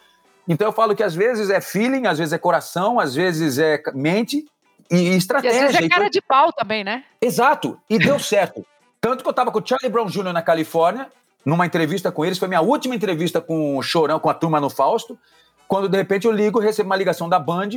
[0.48, 3.82] Então eu falo que às vezes é feeling, às vezes é coração, às vezes é
[3.94, 4.46] mente,
[4.91, 5.56] e estratégia.
[5.56, 7.04] E às vezes é cara de pau também, né?
[7.22, 7.80] Exato.
[7.89, 8.65] E deu certo.
[9.00, 10.32] Tanto que eu estava com o Charlie Brown Jr.
[10.32, 11.10] na Califórnia,
[11.46, 14.69] numa entrevista com eles, foi minha última entrevista com o Chorão, com a turma no
[14.69, 15.19] Fausto,
[15.67, 17.69] quando de repente eu ligo, recebo uma ligação da Band,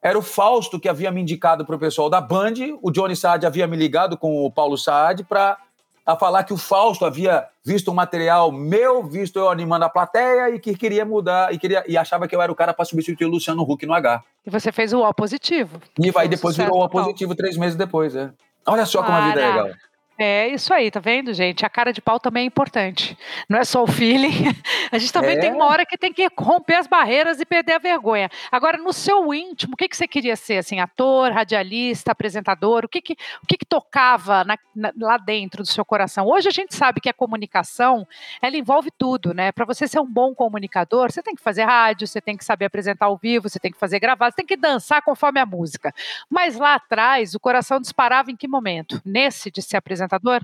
[0.00, 3.44] era o Fausto que havia me indicado para o pessoal da Band, o Johnny Saad
[3.44, 5.58] havia me ligado com o Paulo Saad para
[6.08, 10.48] a falar que o Fausto havia visto um material meu, visto eu animando a plateia
[10.48, 13.26] e que queria mudar e queria e achava que eu era o cara para substituir
[13.26, 14.24] o Luciano Huck no H.
[14.46, 15.78] E você fez o O positivo.
[16.00, 18.30] E vai depois virou o O positivo três meses depois, é.
[18.66, 19.68] Olha só como a vida é legal.
[20.20, 21.64] É isso aí, tá vendo, gente?
[21.64, 23.16] A cara de pau também é importante.
[23.48, 24.32] Não é só o feeling.
[24.90, 25.40] A gente também É.
[25.40, 28.28] tem uma hora que tem que romper as barreiras e perder a vergonha.
[28.50, 30.56] Agora, no seu íntimo, o que, que você queria ser?
[30.58, 32.84] Assim, ator, radialista, apresentador?
[32.84, 33.12] O que, que,
[33.44, 36.26] o que, que tocava na- na- lá dentro do seu coração?
[36.26, 38.04] Hoje a gente sabe que a comunicação
[38.42, 39.52] ela envolve tudo, né?
[39.52, 42.64] Para você ser um bom comunicador, você tem que fazer rádio, você tem que saber
[42.64, 45.94] apresentar ao vivo, você tem que fazer gravado, você tem que dançar conforme a música.
[46.28, 49.00] Mas lá atrás, o coração disparava em que momento?
[49.04, 49.76] Nesse de ser
[50.08, 50.40] apresentador?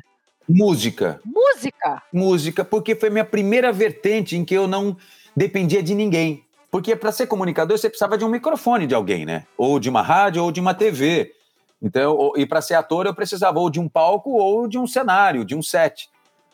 [0.49, 1.21] Música.
[1.25, 2.03] Música!
[2.13, 4.97] música, porque foi minha primeira vertente em que eu não
[5.35, 6.45] dependia de ninguém.
[6.71, 9.47] Porque para ser comunicador você precisava de um microfone de alguém, né?
[9.57, 11.33] Ou de uma rádio ou de uma TV.
[11.81, 15.45] Então, e para ser ator eu precisava ou de um palco ou de um cenário,
[15.45, 16.11] de um set.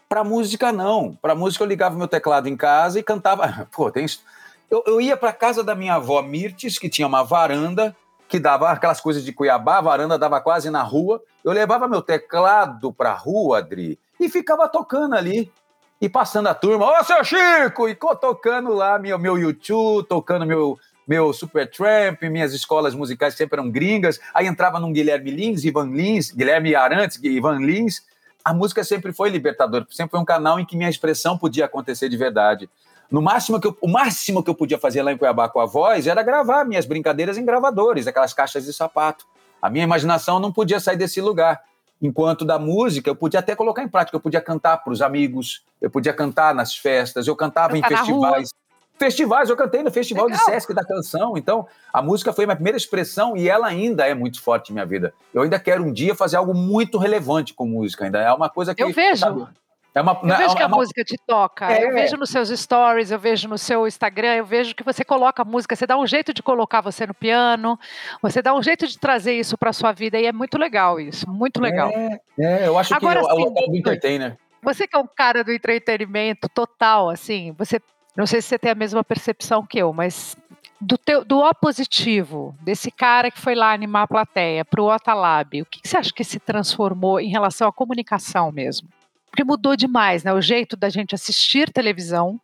[0.08, 1.16] Para música não.
[1.20, 3.68] Para música eu ligava meu teclado em casa e cantava.
[3.72, 4.22] Pô, tem isso.
[4.70, 7.96] Eu, eu ia para casa da minha avó Mirtes, que tinha uma varanda
[8.30, 11.20] que dava aquelas coisas de Cuiabá, a varanda dava quase na rua.
[11.44, 15.52] Eu levava meu teclado para a rua, Adri, e ficava tocando ali
[16.00, 17.88] e passando a turma, ô seu Chico!
[17.88, 23.68] E tocando lá meu, meu YouTube, tocando meu, meu Supertramp, minhas escolas musicais sempre eram
[23.68, 24.20] gringas.
[24.32, 28.00] Aí entrava num Guilherme Lins, Ivan Lins, Guilherme Arantes, Ivan Lins.
[28.44, 32.08] A música sempre foi libertador, sempre foi um canal em que minha expressão podia acontecer
[32.08, 32.70] de verdade.
[33.10, 35.66] No máximo que eu, o máximo que eu podia fazer lá em Cuiabá com a
[35.66, 39.26] voz era gravar minhas brincadeiras em gravadores, aquelas caixas de sapato.
[39.60, 41.60] A minha imaginação não podia sair desse lugar.
[42.00, 45.62] Enquanto da música, eu podia até colocar em prática, eu podia cantar para os amigos,
[45.82, 48.50] eu podia cantar nas festas, eu cantava em Cantar festivais.
[48.98, 50.46] Festivais, eu cantei no Festival de Legal.
[50.46, 51.36] Sesc da Canção.
[51.36, 54.72] Então, a música foi a minha primeira expressão e ela ainda é muito forte em
[54.74, 55.14] minha vida.
[55.32, 58.04] Eu ainda quero um dia fazer algo muito relevante com música.
[58.04, 58.82] Ainda é uma coisa que.
[58.82, 59.20] Eu vejo.
[59.20, 59.46] sabe,
[59.94, 61.72] é uma, Eu vejo que é a uma- música te toca.
[61.72, 61.84] É.
[61.84, 65.44] Eu vejo nos seus stories, eu vejo no seu Instagram, eu vejo que você coloca
[65.44, 67.78] música, você dá um jeito de colocar você no piano,
[68.22, 71.28] você dá um jeito de trazer isso para sua vida e é muito legal isso,
[71.28, 71.90] muito legal.
[71.90, 74.36] É, é, eu acho Agora que é o local do entertainer.
[74.62, 77.80] Você que é um cara do entretenimento total, assim, você
[78.16, 80.36] não sei se você tem a mesma percepção que eu, mas
[80.80, 85.62] do teu do O positivo, desse cara que foi lá animar a plateia, pro Otalab,
[85.62, 88.88] o que, que você acha que se transformou em relação à comunicação mesmo?
[89.30, 90.32] Porque mudou demais, né?
[90.32, 92.40] O jeito da gente assistir televisão,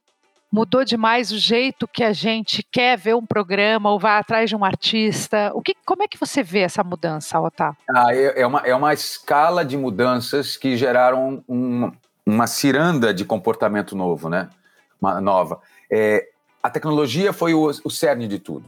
[0.53, 4.57] mudou demais o jeito que a gente quer ver um programa ou vai atrás de
[4.57, 5.51] um artista.
[5.55, 7.77] O que, como é que você vê essa mudança, Otá?
[7.91, 11.91] Ah, é, é uma, é uma escala de mudanças que geraram um-
[12.25, 14.49] uma ciranda de comportamento novo, né?
[15.01, 15.61] Uma nova.
[15.91, 16.27] É,
[16.63, 18.65] a tecnologia foi o, o cerne de tudo.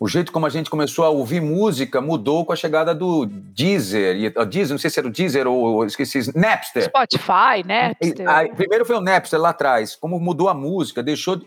[0.00, 4.16] O jeito como a gente começou a ouvir música mudou com a chegada do Deezer.
[4.16, 6.84] E, o Deezer, não sei se era o Deezer ou esqueci, Napster.
[6.84, 7.94] Spotify, né?
[8.00, 11.46] E- aí, primeiro foi o Napster lá atrás, como mudou a música, deixou de-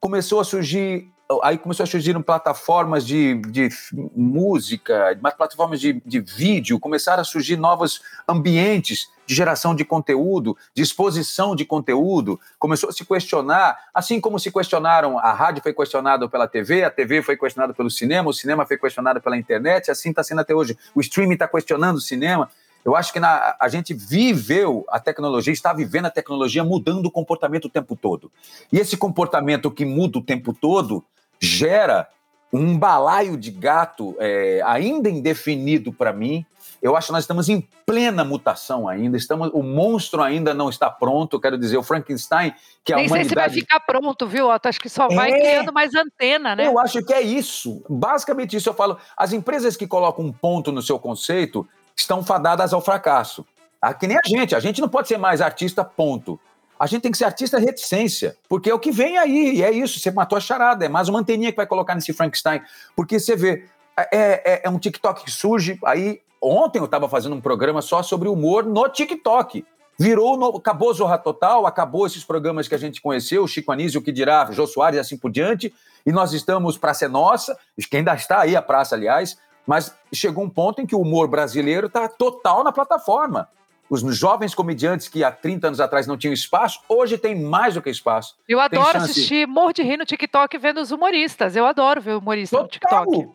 [0.00, 1.08] começou a surgir
[1.42, 3.68] aí começou a surgir plataformas de, de
[4.14, 10.56] música, mais plataformas de, de vídeo, começaram a surgir novos ambientes de geração de conteúdo,
[10.74, 15.72] de exposição de conteúdo, começou a se questionar, assim como se questionaram, a rádio foi
[15.72, 19.90] questionada pela TV, a TV foi questionada pelo cinema, o cinema foi questionado pela internet,
[19.90, 20.76] assim está sendo até hoje.
[20.94, 22.50] O streaming está questionando o cinema.
[22.84, 27.10] Eu acho que na- a gente viveu a tecnologia, está vivendo a tecnologia mudando o
[27.10, 28.30] comportamento o tempo todo.
[28.72, 31.02] E esse comportamento que muda o tempo todo
[31.40, 32.08] gera
[32.52, 36.44] um balaio de gato é, ainda indefinido para mim.
[36.80, 39.16] Eu acho que nós estamos em plena mutação ainda.
[39.16, 41.40] Estamos, o monstro ainda não está pronto.
[41.40, 44.68] Quero dizer, o Frankenstein, que a Nem sei se vai humanidade ficar pronto, viu, Otto?
[44.68, 45.40] Acho que só vai É.
[45.40, 46.66] criando mais antena, né?
[46.66, 47.82] eu acho que é isso.
[47.88, 48.98] Basicamente isso eu falo.
[49.16, 53.44] As empresas que colocam um ponto no seu conceito estão fadadas ao fracasso.
[53.80, 54.54] Ah, que nem a gente.
[54.54, 56.40] A gente não pode ser mais artista, ponto.
[56.78, 59.70] A gente tem que ser artista reticência, porque é o que vem aí, e é
[59.70, 60.00] isso.
[60.00, 62.62] Você matou a charada, é mais uma anteninha que vai colocar nesse Frankenstein.
[62.96, 65.78] Porque você vê, é, é- é um TikTok que surge.
[65.84, 69.64] Aí, ontem eu estava fazendo um programa só sobre humor no TikTok.
[69.96, 74.02] Virou, no, acabou Zorra Total, acabou esses programas que a gente conheceu, Chico Anísio, o
[74.02, 75.72] que dirá, Jô Soares e assim por diante,
[76.04, 77.56] e nós estamos Praça é Nossa,
[77.88, 81.28] que ainda está aí a praça, aliás, mas chegou um ponto em que o humor
[81.28, 83.48] brasileiro está total na plataforma.
[83.88, 87.82] Os jovens comediantes que há 30 anos atrás não tinham espaço, hoje têm mais do
[87.82, 88.34] que espaço.
[88.48, 89.10] Eu Tem adoro chance.
[89.10, 91.54] assistir Morro de Rir no TikTok vendo os humoristas.
[91.54, 93.28] Eu adoro ver humorista no TikTok.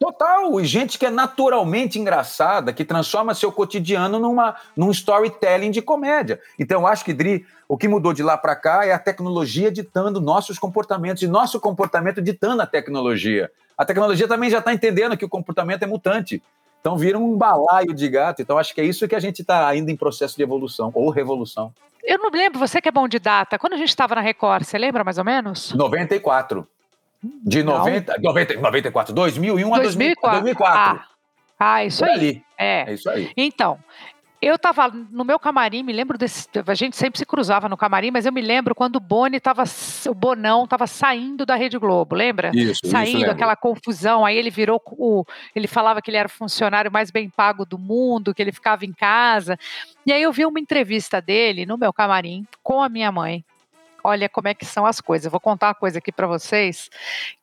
[0.00, 0.58] Total.
[0.58, 6.40] E gente que é naturalmente engraçada, que transforma seu cotidiano numa, num storytelling de comédia.
[6.58, 9.70] Então, eu acho que, Dri, o que mudou de lá para cá é a tecnologia
[9.70, 13.50] ditando nossos comportamentos e nosso comportamento ditando a tecnologia.
[13.76, 16.42] A tecnologia também já está entendendo que o comportamento é mutante.
[16.80, 18.40] Então, vira um balaio de gato.
[18.40, 21.10] Então, acho que é isso que a gente está ainda em processo de evolução ou
[21.10, 21.74] revolução.
[22.02, 24.64] Eu não lembro, você que é bom de data, quando a gente estava na Record,
[24.64, 25.74] você lembra mais ou menos?
[25.74, 26.66] 94.
[27.22, 27.78] De Não.
[27.78, 30.40] 90, 90, 94, 2001 a 2004.
[30.40, 30.78] 2004.
[30.78, 31.06] Ah,
[31.58, 32.12] ah, isso aí.
[32.12, 32.44] ali.
[32.56, 32.90] É.
[32.90, 33.30] É isso aí.
[33.36, 33.78] Então,
[34.40, 36.48] eu estava no meu camarim, me lembro desse.
[36.66, 39.64] A gente sempre se cruzava no camarim, mas eu me lembro quando o Boni estava.
[40.08, 42.50] O Bonão estava saindo da Rede Globo, lembra?
[42.54, 44.24] Isso, Saindo, isso aquela confusão.
[44.24, 45.26] Aí ele virou o.
[45.54, 48.86] Ele falava que ele era o funcionário mais bem pago do mundo, que ele ficava
[48.86, 49.58] em casa.
[50.06, 53.44] E aí eu vi uma entrevista dele no meu camarim com a minha mãe
[54.02, 55.30] olha como é que são as coisas.
[55.30, 56.90] Vou contar uma coisa aqui para vocês,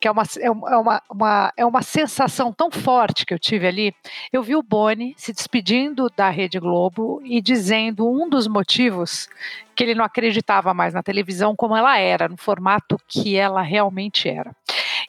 [0.00, 3.94] que é uma, é, uma, uma, é uma sensação tão forte que eu tive ali.
[4.32, 9.28] Eu vi o Boni se despedindo da Rede Globo e dizendo um dos motivos
[9.74, 14.28] que ele não acreditava mais na televisão como ela era, no formato que ela realmente
[14.28, 14.54] era.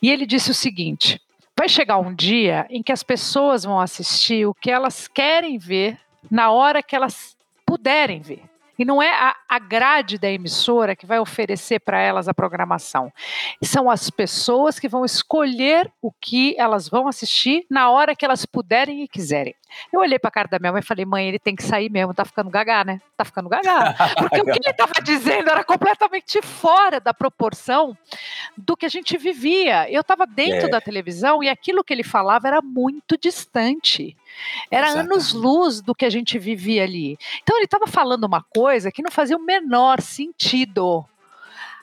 [0.01, 1.21] E ele disse o seguinte:
[1.57, 5.97] vai chegar um dia em que as pessoas vão assistir o que elas querem ver
[6.29, 7.35] na hora que elas
[7.65, 8.48] puderem ver.
[8.79, 13.11] E não é a, a grade da emissora que vai oferecer para elas a programação.
[13.61, 18.45] São as pessoas que vão escolher o que elas vão assistir na hora que elas
[18.45, 19.53] puderem e quiserem.
[19.91, 21.89] Eu olhei para a cara da minha mãe e falei, mãe, ele tem que sair
[21.89, 23.01] mesmo, tá ficando gagá, né?
[23.15, 23.95] Tá ficando gagá.
[24.17, 27.97] Porque o que ele estava dizendo era completamente fora da proporção
[28.57, 29.89] do que a gente vivia.
[29.91, 30.69] Eu estava dentro é.
[30.69, 34.15] da televisão e aquilo que ele falava era muito distante.
[34.69, 37.17] Era anos-luz do que a gente vivia ali.
[37.41, 41.05] Então ele estava falando uma coisa que não fazia o menor sentido.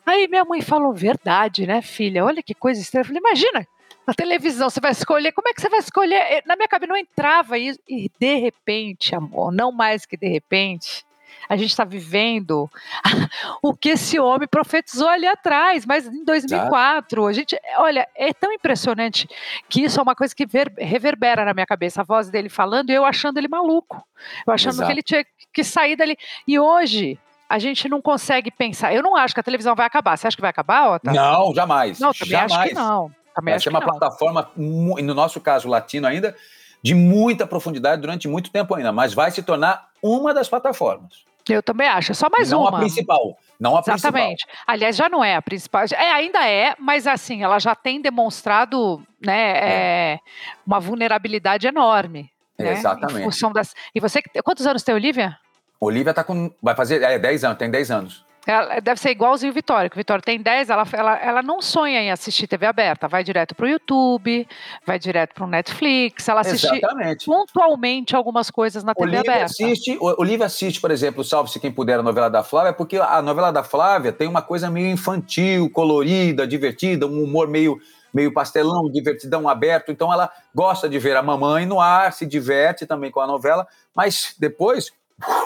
[0.04, 2.24] Aí minha mãe falou, verdade, né, filha?
[2.24, 3.02] Olha que coisa estranha.
[3.02, 3.66] Eu falei, imagina, na
[4.14, 6.42] televisão você vai escolher, como é que você vai escolher?
[6.46, 7.78] Na minha cabeça não entrava isso.
[7.88, 11.04] E de repente, amor, não mais que de repente,
[11.48, 12.70] a gente está vivendo
[13.62, 17.26] o que esse homem profetizou ali atrás, mas em 2004.
[17.26, 19.28] A gente, olha, é tão impressionante
[19.68, 22.90] que isso é uma coisa que ver, reverbera na minha cabeça, a voz dele falando
[22.90, 24.02] e eu achando ele maluco.
[24.46, 24.86] Eu achando Exato.
[24.86, 26.16] que ele tinha que sair dali.
[26.46, 28.92] E hoje, a gente não consegue pensar.
[28.92, 30.16] Eu não acho que a televisão vai acabar.
[30.16, 31.20] Você acha que vai acabar, Otávio?
[31.20, 31.98] Não, jamais.
[31.98, 32.52] Não, também jamais.
[32.52, 33.10] acho que não.
[33.36, 33.86] Também vai ser uma não.
[33.86, 36.34] plataforma, no nosso caso latino ainda,
[36.82, 41.26] de muita profundidade durante muito tempo ainda, mas vai se tornar uma das plataformas.
[41.46, 42.70] Eu também acho, é só mais não uma.
[42.70, 44.46] Não a principal, não a Exatamente.
[44.46, 44.64] principal.
[44.66, 45.84] Aliás, já não é a principal.
[45.92, 50.14] É, ainda é, mas assim, ela já tem demonstrado né, é.
[50.14, 50.18] É,
[50.66, 52.30] uma vulnerabilidade enorme.
[52.58, 53.20] Né, Exatamente.
[53.20, 53.74] Em função das...
[53.94, 55.38] E você, quantos anos tem, Olivia?
[55.78, 56.50] Olivia tá com.
[56.60, 58.25] Vai fazer é, 10 anos, tem 10 anos.
[58.46, 61.60] Ela deve ser igualzinho o Vitória, que o Vitória tem 10, ela, ela, ela não
[61.60, 64.46] sonha em assistir TV aberta, vai direto para o YouTube,
[64.86, 67.26] vai direto para o Netflix, ela assiste Exatamente.
[67.26, 69.44] pontualmente algumas coisas na TV Olivia aberta.
[69.46, 73.50] Assiste, Olivia assiste, por exemplo, Salve-se Quem Puder, a novela da Flávia, porque a novela
[73.50, 77.80] da Flávia tem uma coisa meio infantil, colorida, divertida, um humor meio
[78.14, 79.92] meio pastelão, divertidão aberto.
[79.92, 83.66] Então ela gosta de ver a mamãe no ar, se diverte também com a novela,
[83.94, 84.90] mas depois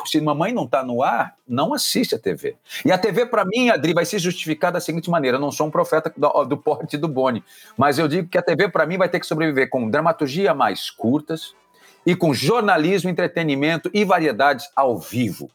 [0.04, 2.56] se mamãe não está no ar, não assiste a TV.
[2.84, 5.66] E a TV, para mim, Adri, vai se justificar da seguinte maneira: eu não sou
[5.66, 7.44] um profeta do, do porte do Boni,
[7.76, 10.90] mas eu digo que a TV, para mim, vai ter que sobreviver com dramaturgia mais
[10.90, 11.54] curtas
[12.04, 15.50] e com jornalismo, entretenimento e variedades ao vivo.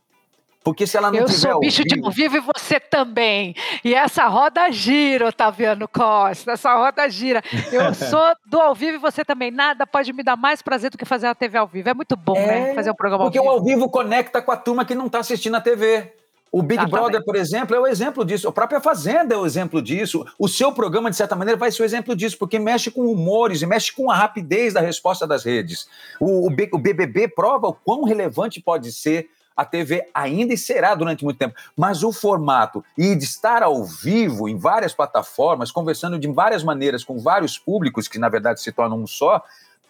[0.65, 2.09] Porque se ela não Eu tiver sou bicho vivo...
[2.09, 3.55] de vivo e você também.
[3.83, 6.53] E essa roda gira, Otaviano Costa.
[6.53, 7.43] Essa roda gira.
[7.71, 9.51] Eu sou do ao vivo e você também.
[9.51, 11.87] Nada pode me dar mais prazer do que fazer a TV ao vivo.
[11.87, 12.73] É muito bom, é, né?
[12.73, 13.43] Fazer um programa ao vivo.
[13.43, 16.11] Porque o ao vivo conecta com a turma que não está assistindo a TV.
[16.51, 16.99] O Big Exatamente.
[16.99, 18.47] Brother, por exemplo, é o exemplo disso.
[18.47, 20.25] A própria Fazenda é o exemplo disso.
[20.39, 23.61] O seu programa, de certa maneira, vai ser o exemplo disso, porque mexe com humores
[23.61, 25.87] e mexe com a rapidez da resposta das redes.
[26.19, 31.23] O, o BBB prova o quão relevante pode ser a TV ainda e será durante
[31.23, 31.55] muito tempo.
[31.75, 37.03] Mas o formato e de estar ao vivo em várias plataformas, conversando de várias maneiras
[37.03, 39.43] com vários públicos, que na verdade se tornam um só,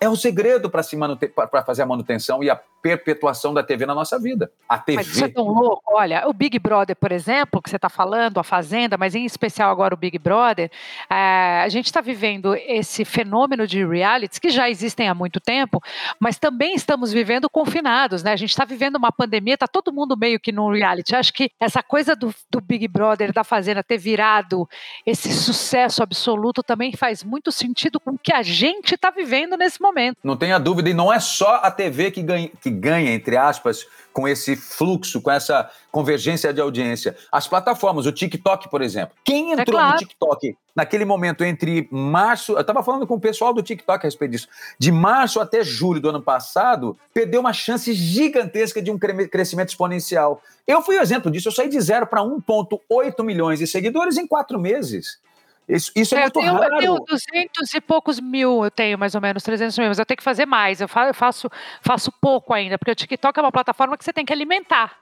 [0.06, 4.52] é o segredo para fazer a manutenção e a perpetuação da TV na nossa vida.
[4.70, 4.98] A TV.
[4.98, 5.82] Mas isso é tão louco.
[5.88, 9.72] Olha, o Big Brother, por exemplo, que você está falando, a Fazenda, mas em especial
[9.72, 10.70] agora o Big Brother,
[11.10, 15.82] é, a gente está vivendo esse fenômeno de realities que já existem há muito tempo,
[16.20, 18.34] mas também estamos vivendo confinados, né?
[18.34, 21.16] A gente está vivendo uma pandemia, está todo mundo meio que num reality.
[21.16, 24.70] Acho que essa coisa do, do Big Brother, da Fazenda, ter virado
[25.08, 29.82] esse sucesso absoluto também faz muito sentido com o que a gente está vivendo nesse
[29.82, 29.95] momento.
[30.24, 32.50] Não tenha dúvida, e não é só a TV que ganha.
[32.62, 37.16] Que ganha, entre aspas, com esse fluxo, com essa convergência de audiência.
[37.32, 39.16] As plataformas, o TikTok, por exemplo.
[39.24, 39.94] Quem é entrou é claro.
[39.94, 44.08] no TikTok naquele momento entre março, eu estava falando com o pessoal do TikTok a
[44.08, 49.00] respeito disso, de março até julho do ano passado, perdeu uma chance gigantesca de um
[49.00, 50.42] crescimento exponencial.
[50.68, 54.28] Eu fui o exemplo disso, eu saí de zero para 1,8 milhões de seguidores em
[54.28, 55.20] quatro meses.
[55.68, 56.76] Isso, isso é, é muito eu tenho, raro.
[56.76, 60.06] Eu tenho 200 e poucos mil, eu tenho mais ou menos 300 mil, mas eu
[60.06, 60.80] tenho que fazer mais.
[60.80, 61.50] Eu faço,
[61.82, 64.98] faço pouco ainda, porque o TikTok é uma plataforma que você tem que alimentar.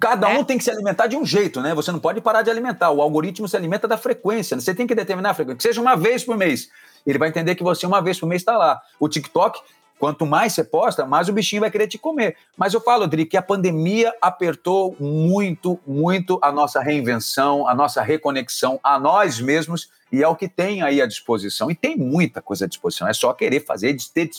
[0.00, 0.44] Cada um é.
[0.44, 1.74] tem que se alimentar de um jeito, né?
[1.74, 2.90] Você não pode parar de alimentar.
[2.90, 4.56] O algoritmo se alimenta da frequência.
[4.56, 4.62] Né?
[4.62, 5.56] Você tem que determinar a frequência.
[5.56, 6.70] Que seja uma vez por mês.
[7.06, 8.80] Ele vai entender que você uma vez por mês está lá.
[8.98, 9.60] O TikTok
[9.98, 12.36] Quanto mais você posta, mais o bichinho vai querer te comer.
[12.56, 18.00] Mas eu falo, Adri, que a pandemia apertou muito, muito a nossa reinvenção, a nossa
[18.00, 21.70] reconexão a nós mesmos e é o que tem aí à disposição.
[21.70, 24.30] E tem muita coisa à disposição, é só querer fazer, ter,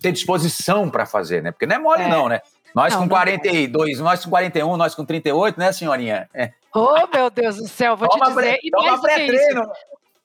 [0.00, 1.50] ter disposição para fazer, né?
[1.50, 2.08] Porque não é mole, é.
[2.08, 2.40] não, né?
[2.74, 4.04] Nós não, com 42, não.
[4.04, 6.28] nós com 41, nós com 38, né, senhorinha?
[6.32, 6.52] É.
[6.74, 8.40] Oh, meu Deus do céu, vou toma te dizer.
[8.40, 9.62] Pré, e toma pré-treino.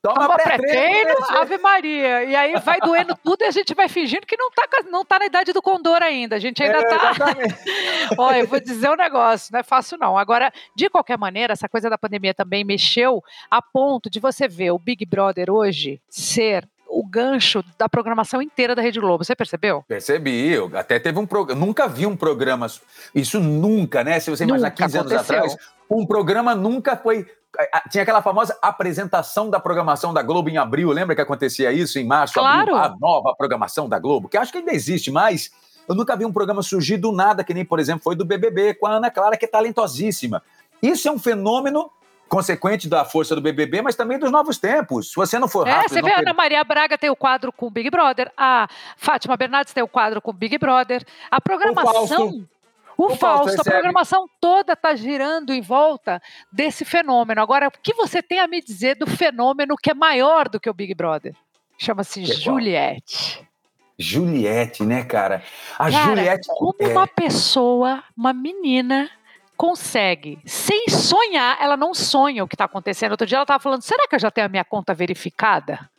[0.05, 2.23] Toma, toma pré-treino, pré Ave Maria.
[2.25, 5.17] E aí vai doendo tudo e a gente vai fingindo que não tá, não tá
[5.17, 6.35] na idade do condor ainda.
[6.35, 7.13] A gente ainda é, tá.
[8.15, 10.15] Olha, eu vou dizer um negócio, não é fácil não.
[10.15, 14.71] Agora, de qualquer maneira, essa coisa da pandemia também mexeu a ponto de você ver
[14.71, 19.23] o Big Brother hoje ser o gancho da programação inteira da Rede Globo.
[19.23, 19.83] Você percebeu?
[19.87, 20.51] Percebi.
[20.51, 21.65] Eu até teve um programa.
[21.65, 22.67] Nunca vi um programa.
[23.13, 24.19] Isso nunca, né?
[24.19, 25.57] Se você imaginar 15 anos atrás,
[25.89, 27.25] um programa nunca foi.
[27.89, 30.91] Tinha aquela famosa apresentação da programação da Globo em abril.
[30.91, 32.33] Lembra que acontecia isso em março?
[32.33, 32.75] Claro.
[32.75, 35.51] Abril, a nova programação da Globo, que acho que ainda existe, mas
[35.87, 38.73] eu nunca vi um programa surgir do nada, que nem, por exemplo, foi do BBB
[38.73, 40.43] com a Ana Clara, que é talentosíssima.
[40.81, 41.89] Isso é um fenômeno
[42.27, 45.09] consequente da força do BBB, mas também dos novos tempos.
[45.09, 45.85] Se você não for rápido...
[45.85, 48.67] É, você vê, a Ana Maria Braga tem o quadro com o Big Brother, a
[48.97, 52.45] Fátima Bernardes tem o quadro com o Big Brother, a programação...
[52.97, 57.41] O, o Fausto, a programação toda está girando em volta desse fenômeno.
[57.41, 60.69] Agora, o que você tem a me dizer do fenômeno que é maior do que
[60.69, 61.35] o Big Brother?
[61.77, 63.45] Chama-se Juliette.
[63.99, 65.43] Juliette, né, cara?
[65.77, 66.47] A cara, Juliette.
[66.47, 66.87] Como é...
[66.87, 69.09] uma pessoa, uma menina
[69.55, 73.11] consegue, sem sonhar, ela não sonha o que está acontecendo.
[73.11, 75.89] Outro dia ela estava falando: será que eu já tenho a minha conta verificada?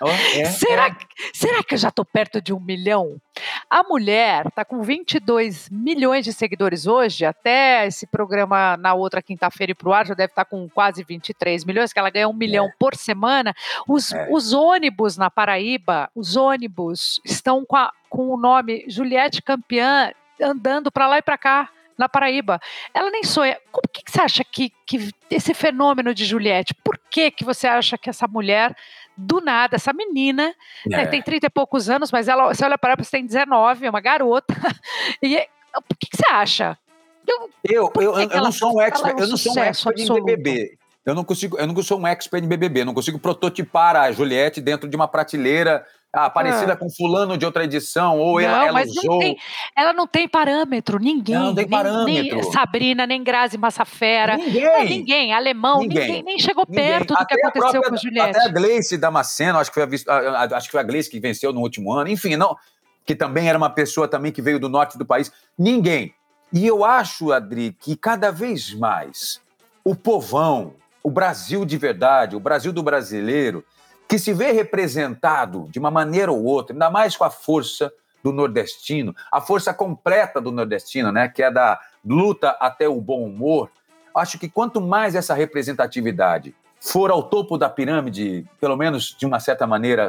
[0.00, 0.96] Oh, é, será, é.
[1.32, 3.20] será que eu já estou perto de um milhão?
[3.68, 9.72] A mulher está com 22 milhões de seguidores hoje, até esse programa na outra quinta-feira
[9.72, 12.28] e para o ar já deve estar tá com quase 23 milhões, que ela ganha
[12.28, 12.72] um milhão é.
[12.78, 13.54] por semana.
[13.86, 14.28] Os, é.
[14.30, 20.90] os ônibus na Paraíba, os ônibus estão com, a, com o nome Juliette Campeã andando
[20.90, 22.60] para lá e para cá na Paraíba.
[22.92, 23.58] Ela nem sonha.
[23.70, 27.66] Como que, que você acha que, que esse fenômeno de Juliette, por que, que você
[27.66, 28.76] acha que essa mulher,
[29.16, 30.48] do nada, essa menina,
[30.86, 31.04] né, é.
[31.04, 33.86] né, tem 30 e poucos anos, mas ela, você olha para ela, você tem 19,
[33.86, 34.54] é uma garota.
[35.22, 35.36] E
[35.76, 36.78] o que, que você acha?
[37.26, 40.78] Eu, eu, eu, eu não sou um expert, eu não sou um expert em BBB.
[41.04, 44.60] Eu não consigo, eu não sou um expert em BBB, não consigo prototipar a Juliette
[44.60, 46.76] dentro de uma prateleira ah, parecida ah.
[46.76, 49.14] com fulano de outra edição, ou não, ela, ela mas usou...
[49.14, 49.36] Não tem,
[49.76, 51.34] ela não tem parâmetro, ninguém.
[51.34, 52.36] Não, não tem nem, parâmetro.
[52.36, 54.36] Nem Sabrina, nem Grazi Massafera.
[54.36, 54.88] Ninguém.
[54.88, 56.86] ninguém, alemão, ninguém, ninguém nem chegou ninguém.
[56.86, 58.38] perto do que aconteceu própria, com Juliette.
[58.38, 61.52] Até a Gleice Damasceno, acho que foi a, acho que foi a Gleice que venceu
[61.52, 62.56] no último ano, enfim, não,
[63.04, 65.32] que também era uma pessoa também que veio do norte do país.
[65.58, 66.14] Ninguém.
[66.52, 69.42] E eu acho, Adri, que cada vez mais
[69.84, 73.62] o povão, o Brasil de verdade, o Brasil do brasileiro,
[74.08, 78.32] que se vê representado de uma maneira ou outra, ainda mais com a força do
[78.32, 83.70] nordestino, a força completa do nordestino, né, que é da luta até o bom humor.
[84.14, 89.40] Acho que quanto mais essa representatividade for ao topo da pirâmide, pelo menos de uma
[89.40, 90.08] certa maneira,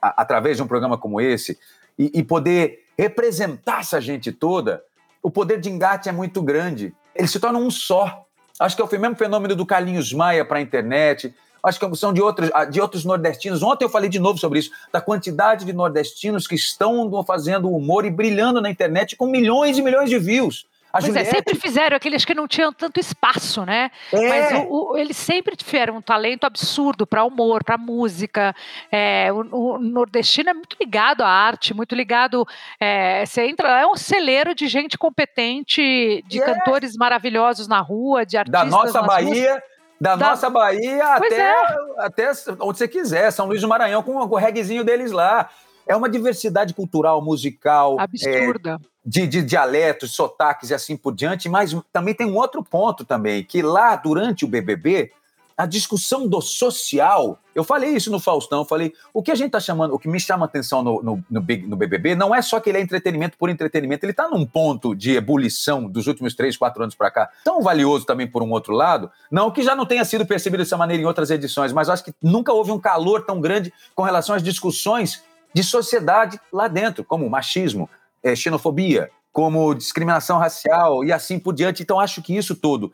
[0.00, 1.58] através de um programa como esse,
[1.98, 4.82] e, e poder representar essa gente toda,
[5.20, 6.94] o poder de engate é muito grande.
[7.14, 8.25] Eles se tornam um só.
[8.58, 12.12] Acho que é o mesmo fenômeno do Carlinhos Maia para a internet, acho que são
[12.12, 13.62] de outros, ah, de outros nordestinos.
[13.62, 18.04] Ontem eu falei de novo sobre isso, da quantidade de nordestinos que estão fazendo humor
[18.04, 20.66] e brilhando na internet com milhões e milhões de views.
[20.96, 21.28] A pois Juliette...
[21.28, 23.90] é, sempre fizeram aqueles que não tinham tanto espaço, né?
[24.12, 24.28] É.
[24.28, 28.54] Mas o, o, eles sempre tiveram um talento absurdo para humor, para música.
[28.90, 32.46] É, o, o, nordestino é muito ligado à arte, muito ligado.
[32.80, 38.36] É, você entra, é um celeiro de gente competente, de cantores maravilhosos na rua, de
[38.36, 38.64] artistas.
[38.64, 39.52] Da nossa Bahia.
[39.52, 41.54] Ruas da, da, nossa Bahia até, é.
[41.98, 45.48] até onde você quiser, São Luís do Maranhão, com o reguezinho deles lá.
[45.86, 47.96] É uma diversidade cultural, musical.
[47.98, 48.80] Absurda.
[48.82, 53.04] É, de, de dialetos, sotaques e assim por diante, mas também tem um outro ponto
[53.04, 55.12] também, que lá durante o BBB,
[55.56, 57.38] a discussão do social.
[57.54, 60.06] Eu falei isso no Faustão, eu falei, o que a gente está chamando, o que
[60.06, 62.80] me chama atenção no, no, no, Big, no BBB não é só que ele é
[62.82, 67.10] entretenimento por entretenimento, ele está num ponto de ebulição dos últimos três, quatro anos para
[67.10, 70.62] cá, tão valioso também por um outro lado, não que já não tenha sido percebido
[70.62, 74.02] dessa maneira em outras edições, mas acho que nunca houve um calor tão grande com
[74.02, 75.24] relação às discussões
[75.56, 77.88] de sociedade lá dentro, como machismo,
[78.22, 81.82] é, xenofobia, como discriminação racial e assim por diante.
[81.82, 82.92] Então acho que isso tudo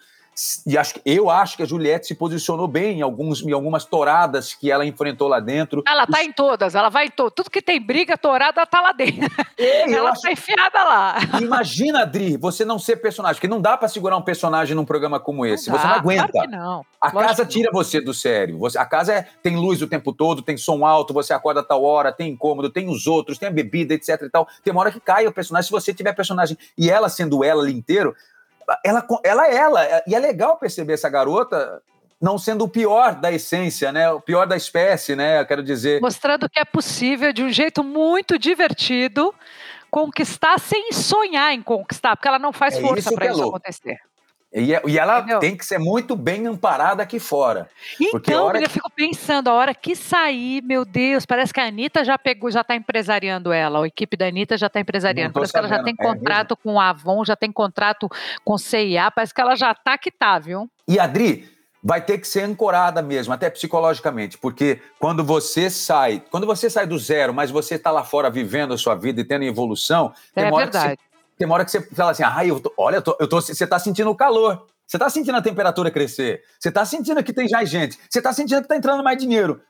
[0.67, 4.55] E acho, eu acho que a Juliette se posicionou bem em, alguns, em algumas touradas
[4.55, 5.83] que ela enfrentou lá dentro.
[5.87, 7.35] Ela tá em todas, ela vai em todas.
[7.35, 9.31] Tudo que tem briga, tourada, tá lá dentro.
[9.59, 10.23] É, ela acho...
[10.23, 11.17] tá enfiada lá.
[11.41, 15.21] Imagina, Adri, você não ser personagem, porque não dá para segurar um personagem num programa
[15.21, 15.71] como esse.
[15.71, 16.29] Não você não aguenta.
[16.29, 16.87] Claro não.
[17.01, 18.59] A Lógico casa tira você do sério.
[18.59, 21.65] Você, a casa é, tem luz o tempo todo, tem som alto, você acorda a
[21.65, 24.49] tal hora, tem incômodo, tem os outros, tem a bebida, etc e tal.
[24.65, 25.67] Tem uma hora que cai o personagem.
[25.67, 28.15] Se você tiver personagem e ela sendo ela ali inteiro,
[28.85, 30.03] ela, ela é ela.
[30.07, 31.83] E é legal perceber essa garota
[32.21, 34.09] não sendo o pior da essência, né?
[34.11, 35.41] O pior da espécie, né?
[35.41, 36.01] Eu quero dizer.
[36.01, 39.35] Mostrando que é possível de um jeito muito divertido
[39.91, 43.99] conquistar sem sonhar em conquistar, porque ela não faz é força para isso é acontecer.
[44.55, 45.39] E, é, e ela Entendeu?
[45.41, 47.69] tem que ser muito bem amparada aqui fora.
[47.99, 48.61] Então, hora...
[48.61, 52.51] eu fico pensando, a hora que sair, meu Deus, parece que a Anitta já pegou,
[52.51, 55.33] já está empresariando ela, a equipe da Anitta já está empresariando.
[55.33, 55.69] Parece sabendo.
[55.69, 58.11] que ela já tem é contrato é com a Avon, já tem contrato
[58.45, 60.69] com CIA, parece que ela já está que tá, viu?
[60.87, 61.49] E Adri,
[61.83, 66.87] vai ter que ser ancorada mesmo, até psicologicamente, porque quando você sai, quando você sai
[66.87, 70.51] do zero, mas você está lá fora vivendo a sua vida e tendo evolução, é
[70.51, 70.99] verdade.
[71.39, 73.41] Tem uma hora que você fala assim, ah, eu tô, olha, eu tô, eu tô,
[73.41, 77.33] você está sentindo o calor, você está sentindo a temperatura crescer, você está sentindo que
[77.33, 79.61] tem mais gente, você está sentindo que está entrando mais dinheiro.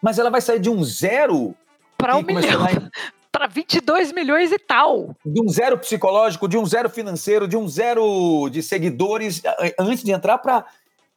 [0.00, 1.54] Mas ela vai sair de um zero
[1.96, 2.66] para um milhão.
[3.30, 5.16] Para 22 milhões e tal.
[5.24, 9.40] De um zero psicológico, de um zero financeiro, de um zero de seguidores,
[9.80, 10.66] antes de entrar para.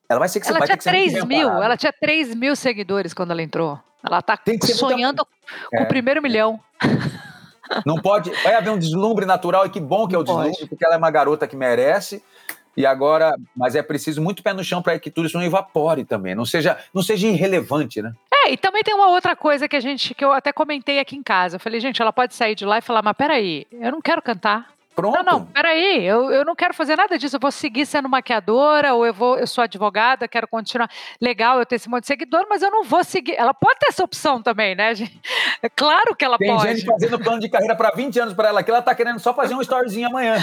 [0.08, 3.43] Ela vai ser que ela tinha 3 mil, ela tinha 3 mil seguidores quando ela
[3.43, 3.78] entrou.
[4.02, 4.39] Ela está
[4.76, 5.70] sonhando muito...
[5.70, 5.84] com é.
[5.84, 6.58] o primeiro milhão.
[7.86, 8.32] Não pode.
[8.43, 10.68] Vai haver um deslumbre natural e que bom que é o deslumbre, pode.
[10.68, 12.24] porque ela é uma garota que merece.
[12.78, 16.03] E agora, mas é preciso muito pé no chão para que tudo isso não evapore
[16.03, 18.13] também, não seja, não seja irrelevante, né?
[18.34, 21.16] É, e também tem uma outra coisa que a gente, que eu até comentei aqui
[21.16, 21.55] em casa.
[21.55, 24.22] Eu falei, gente, ela pode sair de lá e falar, mas peraí, eu não quero
[24.22, 24.74] cantar.
[24.96, 25.16] Pronto.
[25.18, 28.93] Não, não, peraí, eu, eu não quero fazer nada disso, eu vou seguir sendo maquiadora,
[28.93, 30.89] ou eu vou, eu sou advogada, quero continuar.
[31.20, 33.36] Legal eu ter esse monte de seguidor, mas eu não vou seguir.
[33.36, 35.20] Ela pode ter essa opção também, né, gente?
[35.62, 36.64] É claro que ela Tem pode.
[36.64, 39.20] Tem gente fazendo plano de carreira para 20 anos para ela, que ela tá querendo
[39.20, 40.36] só fazer um storyzinho amanhã.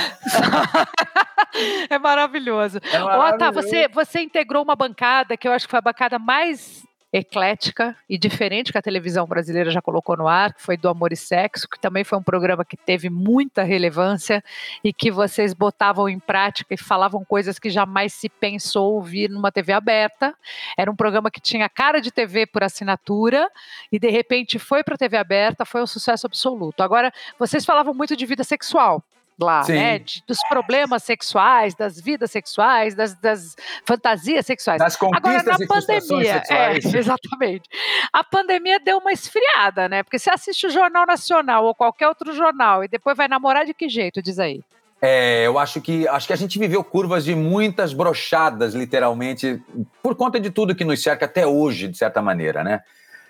[1.88, 2.78] é maravilhoso.
[2.92, 3.34] É maravilhoso.
[3.34, 6.82] Ó, tá, você, você integrou uma bancada que eu acho que foi a bancada mais
[7.12, 11.12] eclética e diferente que a televisão brasileira já colocou no ar, que foi do Amor
[11.12, 14.42] e Sexo, que também foi um programa que teve muita relevância
[14.82, 19.52] e que vocês botavam em prática e falavam coisas que jamais se pensou ouvir numa
[19.52, 20.34] TV aberta.
[20.76, 23.50] Era um programa que tinha cara de TV por assinatura
[23.90, 26.82] e de repente foi para a TV aberta, foi um sucesso absoluto.
[26.82, 29.04] Agora, vocês falavam muito de vida sexual
[29.40, 29.74] lá, Sim.
[29.74, 29.98] né?
[29.98, 33.54] De, dos problemas sexuais, das vidas sexuais, das, das
[33.86, 34.78] fantasias sexuais.
[34.78, 37.68] Das conquistas Agora, na pandemia, é, exatamente.
[38.12, 40.02] A pandemia deu uma esfriada, né?
[40.02, 43.74] Porque você assiste o Jornal Nacional ou qualquer outro jornal e depois vai namorar de
[43.74, 44.62] que jeito, diz aí?
[45.04, 49.60] É, eu acho que acho que a gente viveu curvas de muitas brochadas, literalmente,
[50.00, 52.80] por conta de tudo que nos cerca até hoje, de certa maneira, né?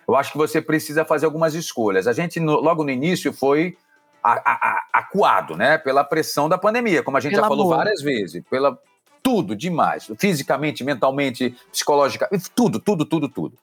[0.07, 2.07] Eu acho que você precisa fazer algumas escolhas.
[2.07, 3.78] A gente, no, logo no início, foi
[4.23, 5.79] acuado, né?
[5.79, 7.77] Pela pressão da pandemia, como a gente Pelo já falou amor.
[7.79, 8.79] várias vezes, pela
[9.23, 13.57] tudo demais, fisicamente, mentalmente, psicologicamente, tudo, tudo, tudo, tudo.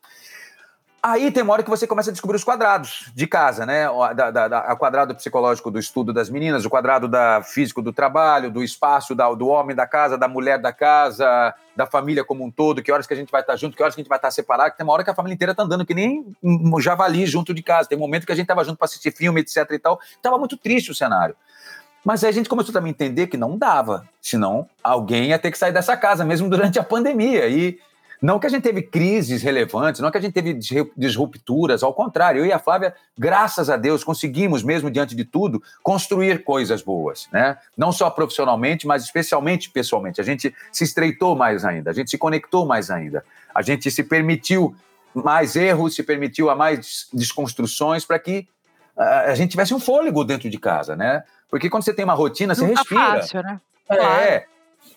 [1.02, 3.88] Aí tem uma hora que você começa a descobrir os quadrados de casa, né?
[4.16, 7.94] Da, da, da, o quadrado psicológico do estudo das meninas, o quadrado da físico do
[7.94, 12.44] trabalho, do espaço da, do homem da casa, da mulher da casa, da família como
[12.44, 14.10] um todo, que horas que a gente vai estar junto, que horas que a gente
[14.10, 16.36] vai estar separado, que tem uma hora que a família inteira está andando que nem
[16.44, 17.88] um javali junto de casa.
[17.88, 20.02] Tem um momento que a gente estava junto para assistir filme, etc e tal.
[20.22, 21.36] Tava muito triste o cenário.
[22.04, 25.52] Mas aí a gente começou também a entender que não dava, senão alguém ia ter
[25.52, 27.48] que sair dessa casa, mesmo durante a pandemia.
[27.48, 27.78] E
[28.22, 30.54] não que a gente teve crises relevantes, não que a gente teve
[30.98, 35.62] disrupturas, ao contrário, eu e a Flávia, graças a Deus, conseguimos, mesmo diante de tudo,
[35.82, 37.58] construir coisas boas, né?
[37.78, 40.20] Não só profissionalmente, mas especialmente pessoalmente.
[40.20, 43.24] A gente se estreitou mais ainda, a gente se conectou mais ainda,
[43.56, 44.76] a gente se permitiu
[45.14, 48.48] mais erros, se permitiu a mais desconstruções para que
[48.98, 51.24] a gente tivesse um fôlego dentro de casa, né?
[51.50, 53.02] Porque quando você tem uma rotina, você Nunca respira.
[53.02, 53.62] Fácil, né?
[53.90, 54.44] É, claro.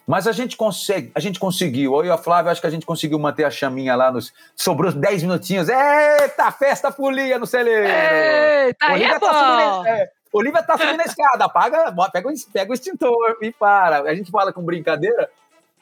[0.07, 1.95] Mas a gente consegue, a gente conseguiu.
[1.97, 4.33] Eu e a Flávia, acho que a gente conseguiu manter a chaminha lá nos.
[4.57, 5.69] Sobrou 10 minutinhos.
[5.69, 7.87] Eita, festa folia no celeiro!
[7.87, 12.71] Eita, Olivia, é tá subindo, é, Olivia tá subindo a escada, apaga, pega o, pega
[12.71, 14.03] o extintor e para.
[14.03, 15.31] A gente fala com brincadeira,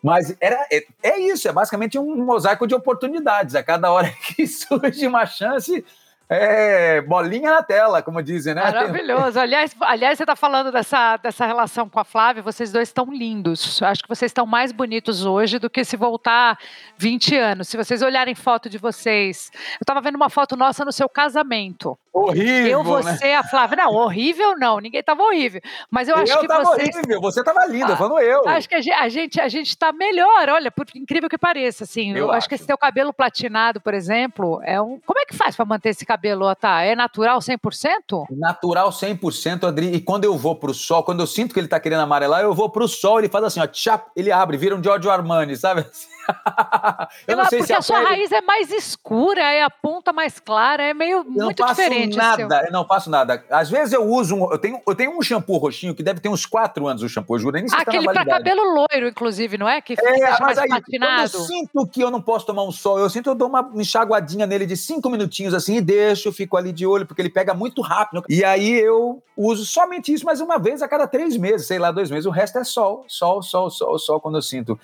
[0.03, 3.55] mas era, é, é isso, é basicamente um mosaico de oportunidades.
[3.55, 5.85] A cada hora que surge uma chance,
[6.33, 8.63] é, bolinha na tela, como dizem, né?
[8.63, 9.41] Maravilhoso.
[9.41, 13.83] Aliás, aliás você está falando dessa, dessa relação com a Flávia, vocês dois estão lindos.
[13.83, 16.57] Acho que vocês estão mais bonitos hoje do que se voltar
[16.97, 17.69] 20 anos.
[17.69, 19.51] Se vocês olharem foto de vocês.
[19.55, 21.99] Eu estava vendo uma foto nossa no seu casamento.
[22.13, 23.37] Horrível, Eu, você, né?
[23.37, 23.77] a Flávia.
[23.77, 25.61] Não, horrível não, ninguém tava horrível.
[25.89, 26.95] Mas eu acho eu que tava vocês.
[26.97, 28.49] horrível, você tava linda, Ah, falando eu.
[28.49, 32.11] Acho que a gente, a gente, a tá melhor, olha, por incrível que pareça, assim.
[32.11, 32.63] Eu, Eu acho que acho.
[32.63, 34.99] esse teu cabelo platinado, por exemplo, é um.
[35.07, 36.83] Como é que faz pra manter esse cabelo, Otá?
[36.83, 38.27] É natural 100%?
[38.31, 39.95] Natural 100%, Adri.
[39.95, 42.53] E quando eu vou pro sol, quando eu sinto que ele tá querendo amarelar, eu
[42.53, 45.87] vou pro sol, ele faz assim, ó, tchap, ele abre, vira um Giorgio Armani, sabe?
[47.27, 49.71] eu não Ah, sei porque se a sua pele- raiz é mais escura, é a
[49.71, 52.00] ponta mais clara, é meio Eu não muito diferente.
[52.07, 53.45] Nada, eu não faço nada.
[53.51, 56.29] Às vezes eu uso um, eu tenho, eu tenho um shampoo roxinho que deve ter
[56.29, 58.45] uns 4 anos o shampoo, eu juro, nem sei se tá Aquele pra validade.
[58.45, 59.81] cabelo loiro, inclusive, não é?
[59.81, 62.99] Que É, mas mais aí, quando eu sinto que eu não posso tomar um sol,
[62.99, 66.73] eu sinto eu dou uma enxaguadinha nele de cinco minutinhos assim e deixo, fico ali
[66.73, 68.23] de olho, porque ele pega muito rápido.
[68.29, 71.91] E aí eu uso somente isso, mas uma vez a cada três meses, sei lá,
[71.91, 72.27] dois meses.
[72.27, 74.79] O resto é sol, sol, sol, sol, sol, quando eu sinto.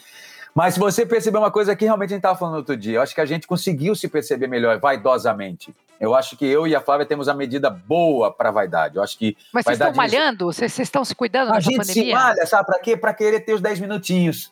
[0.56, 3.02] Mas se você perceber uma coisa que realmente a gente estava falando outro dia, eu
[3.02, 5.76] acho que a gente conseguiu se perceber melhor, vaidosamente.
[6.00, 8.96] Eu acho que eu e a Flávia temos a medida boa para vaidade.
[8.96, 10.46] Eu acho que Mas vocês estão vaidade malhando?
[10.46, 12.14] Vocês estão se cuidando a nessa gente se pandemia?
[12.14, 12.96] malha, sabe para quê?
[12.96, 14.50] Para querer ter os 10 minutinhos.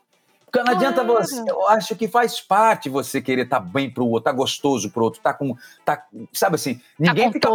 [0.62, 1.42] Não adianta você.
[1.48, 5.20] Eu acho que faz parte você querer estar bem pro outro, tá gostoso pro outro,
[5.20, 5.56] tá com.
[5.84, 6.74] Tá, sabe assim?
[6.74, 7.48] Tá Ninguém com fica.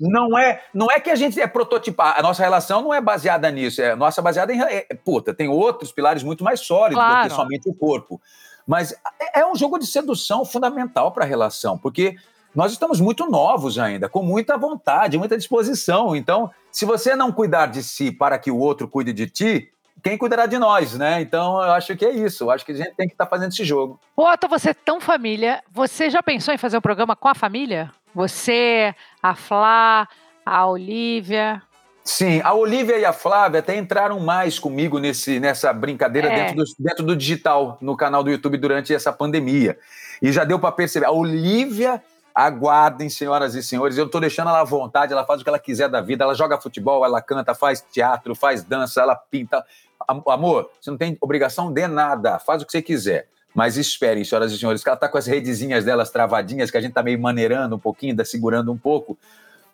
[0.00, 2.18] Não é, não é que a gente é prototipar.
[2.18, 3.82] A nossa relação não é baseada nisso.
[3.82, 4.60] É nossa baseada em.
[4.62, 7.28] É, puta, tem outros pilares muito mais sólidos do Claro.
[7.28, 8.20] que somente o corpo.
[8.66, 12.16] Mas é é um jogo de sedução fundamental para a relação, porque
[12.54, 16.14] nós estamos muito novos ainda, com muita vontade, muita disposição.
[16.14, 19.72] Então, se você não cuidar de si para que o outro cuide de ti,
[20.02, 21.20] quem cuidará de nós, né?
[21.20, 22.44] Então, eu acho que é isso.
[22.44, 23.98] Eu acho que a gente tem que estar fazendo esse jogo.
[24.16, 25.62] Otto, você é tão família.
[25.70, 27.90] Você já pensou em fazer um programa com a família?
[28.14, 30.06] Você, a Flá,
[30.44, 31.62] a Olivia.
[32.04, 36.34] Sim, a Olivia e a Flávia até entraram mais comigo nesse, nessa brincadeira É.
[36.36, 39.78] dentro, do, dentro do digital, no canal do YouTube durante essa pandemia.
[40.20, 41.06] E já deu para perceber.
[41.06, 42.02] A Olivia,
[42.34, 45.58] aguardem, senhoras e senhores, eu estou deixando ela à vontade, ela faz o que ela
[45.58, 49.64] quiser da vida, ela joga futebol, ela canta, faz teatro, faz dança, ela pinta.
[50.08, 53.28] Am- Amor, você não tem obrigação de nada, faz o que você quiser.
[53.54, 56.80] Mas esperem, senhoras e senhores, que ela está com as redezinhas delas travadinhas, que a
[56.80, 59.16] gente está meio maneirando um pouquinho, tá segurando um pouco.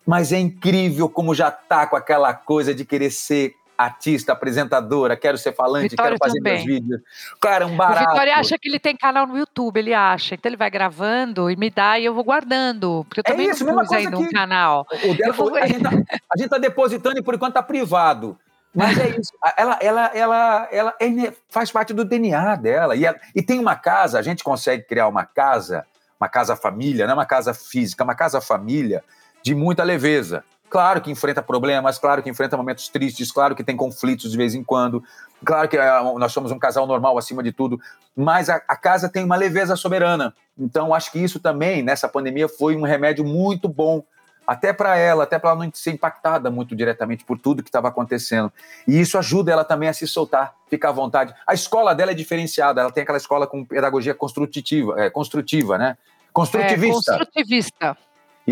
[0.04, 5.36] Mas é incrível como já tá com aquela coisa de querer ser artista, apresentadora, quero
[5.38, 6.54] ser falante, Vitória quero fazer também.
[6.54, 7.00] meus vídeos.
[7.40, 8.10] Cara, um O barato.
[8.10, 10.34] Vitória acha que ele tem canal no YouTube, ele acha.
[10.34, 13.04] Então ele vai gravando e me dá e eu vou guardando.
[13.08, 14.86] Porque eu É também isso, não pus um que- canal.
[15.04, 18.38] O dela vou- a, gente tá, a gente tá depositando e por enquanto tá privado.
[18.74, 19.32] Mas é isso.
[19.56, 22.94] Ela, ela, ela, ela é faz parte do DNA dela.
[22.94, 25.84] E, ela- e tem uma casa, a gente consegue criar uma casa,
[26.20, 29.02] uma casa família, não é uma casa física, uma casa família
[29.42, 30.44] de muita leveza.
[30.70, 34.54] Claro que enfrenta problemas, claro que enfrenta momentos tristes, claro que tem conflitos de vez
[34.54, 35.02] em quando,
[35.44, 37.80] claro que ah, nós somos um casal normal acima de tudo,
[38.16, 40.32] mas a, a casa tem uma leveza soberana.
[40.56, 44.04] Então, acho que isso também, nessa pandemia, foi um remédio muito bom
[44.46, 47.88] até para ela, até para ela não ser impactada muito diretamente por tudo que estava
[47.88, 48.52] acontecendo.
[48.86, 51.34] E isso ajuda ela também a se soltar, ficar à vontade.
[51.46, 55.96] A escola dela é diferenciada, ela tem aquela escola com pedagogia construtiva, é, construtiva, né?
[56.00, 57.28] É, Construtivista.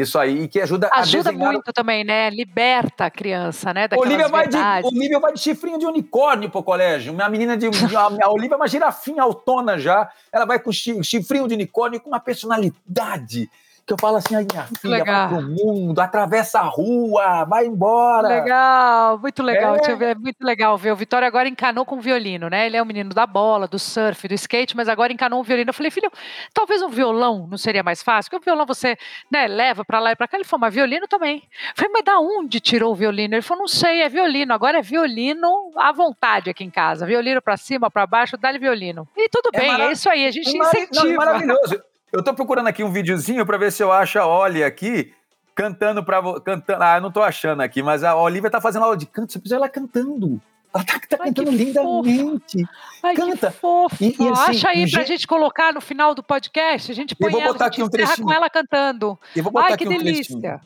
[0.01, 1.53] Isso aí, e que ajuda, a Ajuda desenhar...
[1.53, 2.31] muito também, né?
[2.31, 3.89] Liberta a criança, né?
[3.97, 4.57] Olivia vai, de.
[4.85, 7.13] Olivia vai de chifrinho de unicórnio pro colégio.
[7.13, 7.67] Minha menina de.
[7.97, 10.11] A, a Olivia é uma girafinha autona já.
[10.33, 13.51] Ela vai com chi- chifrinho de unicórnio com uma personalidade.
[13.89, 15.29] Que eu falo assim, ai, minha filha, legal.
[15.31, 18.29] vai pro mundo, atravessa a rua, vai embora.
[18.29, 19.77] Legal, muito legal.
[19.77, 19.95] É.
[19.97, 20.93] Ver, é muito legal ver.
[20.93, 22.67] O Vitório agora encanou com violino, né?
[22.67, 25.71] Ele é o menino da bola, do surf, do skate, mas agora encanou um violino.
[25.71, 26.11] Eu falei, filho,
[26.53, 28.31] talvez um violão não seria mais fácil?
[28.31, 28.95] Porque o violão você
[29.33, 30.37] né, leva pra lá e pra cá.
[30.37, 31.37] Ele falou, mas violino também.
[31.37, 33.37] Eu falei, mas da onde tirou o violino?
[33.37, 34.53] Ele falou, não sei, é violino.
[34.53, 37.07] Agora é violino à vontade aqui em casa.
[37.07, 39.09] Violino pra cima, pra baixo, dá-lhe violino.
[39.17, 41.17] E tudo É bem, é isso aí, a gente É mari- não, é incentiva.
[41.25, 41.83] maravilhoso.
[42.13, 45.13] Eu tô procurando aqui um videozinho para ver se eu acho a Oli aqui
[45.55, 46.83] cantando para cantando.
[46.83, 49.33] Ah, eu não tô achando aqui, mas a Olivia tá fazendo aula de canto.
[49.33, 50.41] Você precisa ela cantando.
[50.75, 52.65] Ela tá, tá Ai, cantando lindamente.
[53.03, 53.55] Ai, Canta.
[54.01, 56.93] E- e assim, Acha aí um pra je- gente colocar no final do podcast.
[56.93, 58.27] A gente põe vou ela, botar a gente aqui um trechinho.
[58.27, 59.19] com ela cantando.
[59.35, 60.61] Eu vou botar Ai, aqui que um trechinho.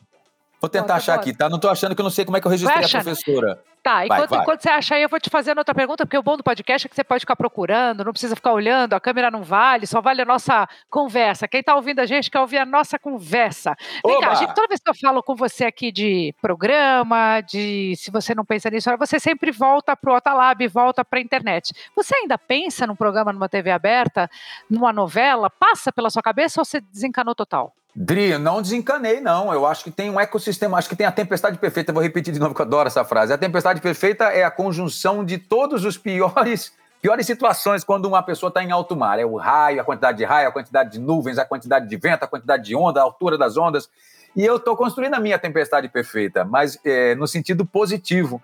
[0.63, 1.29] Vou tentar Bota, achar bota.
[1.29, 1.49] aqui, tá?
[1.49, 3.03] Não tô achando que eu não sei como é que eu registrei a achando.
[3.03, 3.61] professora.
[3.83, 4.39] Tá, enquanto, vai.
[4.39, 6.87] enquanto você acha aí, eu vou te fazer outra pergunta, porque o bom do podcast
[6.87, 9.99] é que você pode ficar procurando, não precisa ficar olhando, a câmera não vale, só
[9.99, 11.49] vale a nossa conversa.
[11.49, 13.75] Quem está ouvindo a gente quer ouvir a nossa conversa.
[14.07, 18.09] Vem cá, gente, toda vez que eu falo com você aqui de programa, de se
[18.09, 21.73] você não pensa nisso, você sempre volta para o Otalab, volta para a internet.
[21.93, 24.29] Você ainda pensa num programa numa TV aberta,
[24.69, 25.49] numa novela?
[25.49, 27.75] Passa pela sua cabeça ou você desencanou total?
[27.95, 29.53] Dri, não desencanei, não.
[29.53, 31.91] Eu acho que tem um ecossistema, acho que tem a tempestade perfeita.
[31.91, 33.31] Eu vou repetir de novo, que eu adoro essa frase.
[33.31, 38.47] A tempestade perfeita é a conjunção de todos os piores, piores situações quando uma pessoa
[38.47, 39.19] está em alto mar.
[39.19, 42.23] É o raio, a quantidade de raio, a quantidade de nuvens, a quantidade de vento,
[42.23, 43.87] a quantidade de onda, a altura das ondas.
[44.35, 48.41] E eu estou construindo a minha tempestade perfeita, mas é, no sentido positivo.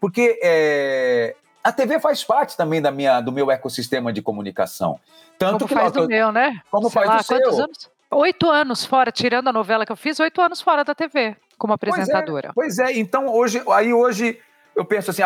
[0.00, 4.98] Porque é, a TV faz parte também da minha, do meu ecossistema de comunicação.
[5.38, 6.62] Tanto como que faz do meu, né?
[6.70, 7.64] Como Sei faz lá, do seu.
[7.64, 7.95] Anos?
[8.16, 11.74] Oito anos fora, tirando a novela que eu fiz, oito anos fora da TV, como
[11.74, 12.50] apresentadora.
[12.54, 12.98] Pois é, pois é.
[12.98, 14.38] então hoje, aí hoje
[14.74, 15.22] eu penso assim,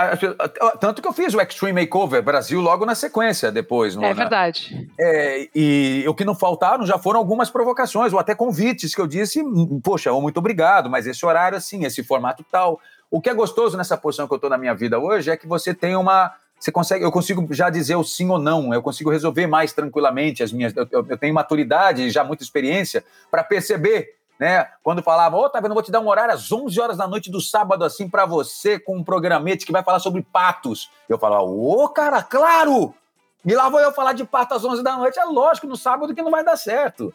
[0.81, 3.95] tanto que eu fiz o Extreme Makeover Brasil logo na sequência depois.
[3.95, 4.89] No, é verdade.
[4.99, 9.01] Na, é, e o que não faltaram já foram algumas provocações, ou até convites que
[9.01, 9.41] eu disse,
[9.85, 12.81] poxa, muito obrigado, mas esse horário assim, esse formato tal.
[13.09, 15.47] O que é gostoso nessa posição que eu estou na minha vida hoje é que
[15.47, 16.33] você tem uma.
[16.61, 20.43] Você consegue, eu consigo já dizer o sim ou não, eu consigo resolver mais tranquilamente
[20.43, 20.77] as minhas.
[20.77, 24.67] Eu, eu tenho maturidade e já muita experiência para perceber né?
[24.83, 27.07] Quando falava, ô, oh, tá vendo, vou te dar um horário às 11 horas da
[27.07, 30.91] noite do sábado, assim, para você, com um programete que vai falar sobre patos.
[31.07, 32.95] Eu falava, ô, oh, cara, claro!
[33.45, 35.19] E lá vou eu falar de pato às 11 da noite.
[35.19, 37.13] É lógico, no sábado que não vai dar certo.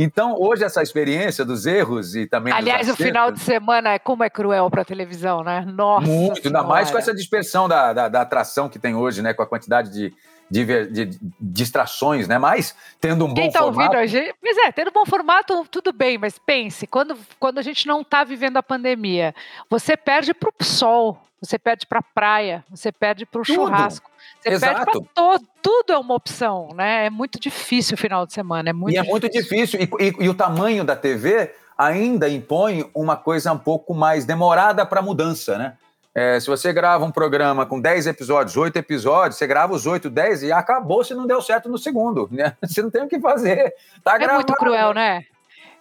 [0.00, 2.52] Então, hoje, essa experiência dos erros e também.
[2.52, 5.66] Aliás, o final de semana, é como é cruel para a televisão, né?
[5.66, 6.06] Nossa.
[6.06, 9.34] Muito, ainda mais com essa dispersão da, da, da, atração que tem hoje, né?
[9.34, 10.14] Com a quantidade de,
[10.50, 12.38] de, de distrações, né?
[12.38, 13.96] Mas tendo um Quem bom tá formato.
[13.96, 17.58] Ouvindo a gente, mas é, tendo um bom formato, tudo bem, mas pense, quando, quando
[17.58, 19.34] a gente não está vivendo a pandemia,
[19.68, 24.10] você perde para o sol, você perde para a praia, você perde para o churrasco.
[24.40, 24.74] Você Exato.
[24.74, 27.06] perde para todo, tudo é uma opção, né?
[27.06, 29.08] É muito difícil o final de semana, é muito E difícil.
[29.08, 33.58] é muito difícil, e, e, e o tamanho da TV ainda impõe uma coisa um
[33.58, 35.76] pouco mais demorada para mudança, né?
[36.14, 40.10] É, se você grava um programa com 10 episódios, 8 episódios, você grava os 8,
[40.10, 42.28] 10 e acabou se não deu certo no segundo.
[42.30, 42.56] Né?
[42.62, 43.72] Você não tem o que fazer.
[44.02, 44.34] Tá é gravado.
[44.38, 45.24] muito cruel, né?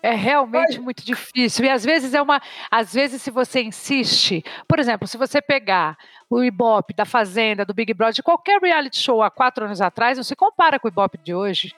[0.01, 0.77] É realmente Mas...
[0.77, 1.65] muito difícil.
[1.65, 2.41] E às vezes é uma.
[2.69, 5.97] Às vezes, se você insiste, por exemplo, se você pegar
[6.29, 10.17] o Ibope da Fazenda, do Big Brother, de qualquer reality show há quatro anos atrás,
[10.17, 11.73] não se compara com o Ibope de hoje.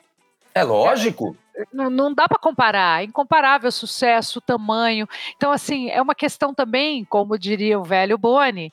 [0.54, 1.34] É lógico.
[1.34, 1.40] É,
[1.72, 5.08] não, não, dá para comparar, é incomparável o sucesso, o tamanho.
[5.36, 8.72] Então, assim, é uma questão também, como diria o velho Boni,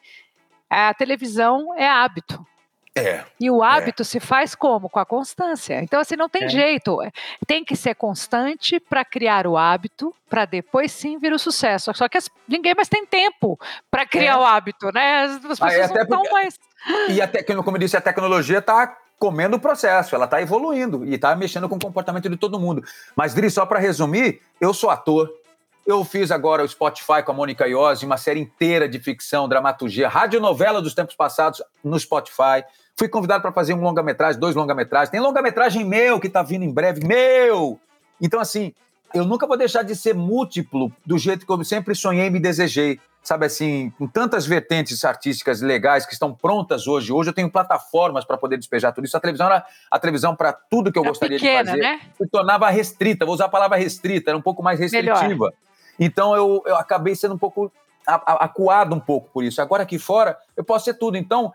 [0.69, 2.45] a televisão é hábito.
[2.97, 4.05] É, e o hábito é.
[4.05, 4.89] se faz como?
[4.89, 5.79] Com a constância.
[5.81, 6.49] Então, assim, não tem é.
[6.49, 6.97] jeito.
[7.45, 11.93] Tem que ser constante para criar o hábito, para depois sim vir o sucesso.
[11.93, 13.59] Só que as, ninguém mais tem tempo
[13.91, 14.37] para criar é.
[14.37, 15.23] o hábito, né?
[15.23, 16.59] As, ah, pessoas não estão mais.
[17.09, 21.15] E até, como eu disse, a tecnologia está comendo o processo, ela está evoluindo e
[21.15, 22.83] está mexendo com o comportamento de todo mundo.
[23.15, 25.31] Mas, Dri, só para resumir, eu sou ator.
[25.85, 30.09] Eu fiz agora o Spotify com a Mônica Iose, uma série inteira de ficção, dramaturgia,
[30.09, 32.63] radionovela dos tempos passados no Spotify.
[32.95, 35.09] Fui convidado para fazer um longa-metragem, dois longa-metragens.
[35.09, 37.79] Tem longa-metragem meu que está vindo em breve, meu!
[38.19, 38.73] Então, assim,
[39.13, 42.39] eu nunca vou deixar de ser múltiplo do jeito que eu sempre sonhei e me
[42.39, 47.11] desejei sabe assim, com tantas vertentes artísticas legais que estão prontas hoje.
[47.11, 49.17] Hoje eu tenho plataformas para poder despejar tudo isso.
[49.17, 51.81] A televisão era a televisão para tudo que eu era gostaria pequena, de fazer.
[51.81, 51.99] Né?
[52.17, 55.27] Se tornava restrita, vou usar a palavra restrita, era um pouco mais restritiva.
[55.27, 55.51] Melhor.
[55.99, 57.69] Então eu, eu acabei sendo um pouco
[58.05, 59.61] acuado um pouco por isso.
[59.61, 61.17] Agora aqui fora, eu posso ser tudo.
[61.17, 61.51] Então,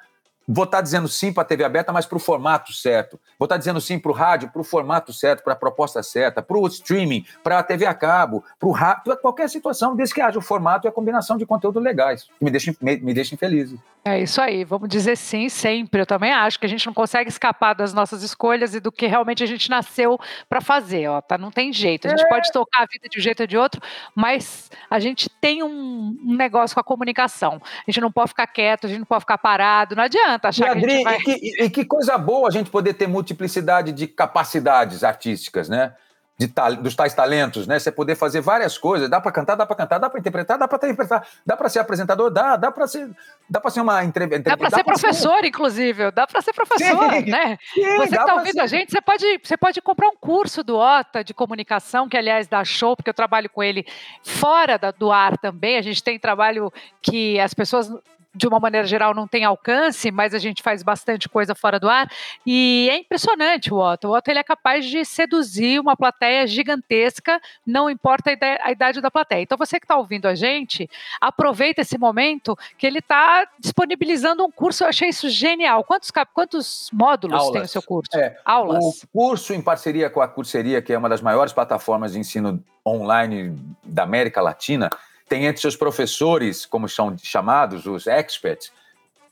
[0.46, 3.18] vou estar tá dizendo sim para a TV aberta, mas para o formato certo.
[3.38, 6.02] Vou estar tá dizendo sim para o rádio, para o formato certo, para a proposta
[6.02, 10.14] certa, para o streaming, para a TV a cabo, para o rádio, qualquer situação, desde
[10.14, 13.14] que haja o formato e a combinação de conteúdo legais, que me deixem, me, me
[13.14, 13.78] deixem felizes.
[14.04, 16.00] É isso aí, vamos dizer sim sempre.
[16.00, 19.06] Eu também acho que a gente não consegue escapar das nossas escolhas e do que
[19.06, 21.38] realmente a gente nasceu para fazer, ó, tá?
[21.38, 22.08] Não tem jeito.
[22.08, 22.28] A gente é.
[22.28, 23.80] pode tocar a vida de um jeito ou de outro,
[24.12, 27.62] mas a gente tem um, um, negócio com a comunicação.
[27.64, 30.66] A gente não pode ficar quieto, a gente não pode ficar parado, não adianta achar
[30.66, 31.16] e, Adri, que a gente vai...
[31.16, 35.94] E que, e que coisa boa a gente poder ter multiplicidade de capacidades artísticas, né?
[36.38, 36.46] De,
[36.80, 37.78] dos tais talentos, né?
[37.78, 40.66] Você poder fazer várias coisas, dá para cantar, dá para cantar, dá para interpretar, dá
[40.66, 43.10] para interpretar, dá para ser apresentador, dá, dá para ser,
[43.48, 45.46] dá para ser uma entrevista, dá para ser professor, ser...
[45.46, 47.58] inclusive, dá para ser professor, sim, né?
[47.74, 48.60] Sim, você que está ouvindo ser...
[48.60, 52.48] a gente, você pode, você pode comprar um curso do OTA de comunicação, que aliás
[52.48, 53.86] dá show, porque eu trabalho com ele
[54.22, 55.76] fora da, do ar também.
[55.76, 57.92] A gente tem trabalho que as pessoas
[58.34, 61.88] de uma maneira geral, não tem alcance, mas a gente faz bastante coisa fora do
[61.88, 62.10] ar.
[62.46, 64.08] E é impressionante o Otto.
[64.08, 69.10] O Otto ele é capaz de seduzir uma plateia gigantesca, não importa a idade da
[69.10, 69.42] plateia.
[69.42, 70.88] Então, você que está ouvindo a gente,
[71.20, 74.84] aproveita esse momento que ele está disponibilizando um curso.
[74.84, 75.84] Eu achei isso genial.
[75.84, 77.52] Quantos, quantos módulos Aulas.
[77.52, 78.16] tem o seu curso?
[78.16, 79.02] É, Aulas.
[79.02, 82.62] O curso, em parceria com a Curseria, que é uma das maiores plataformas de ensino
[82.86, 84.90] online da América Latina,
[85.32, 88.70] tem entre seus professores, como são chamados, os experts,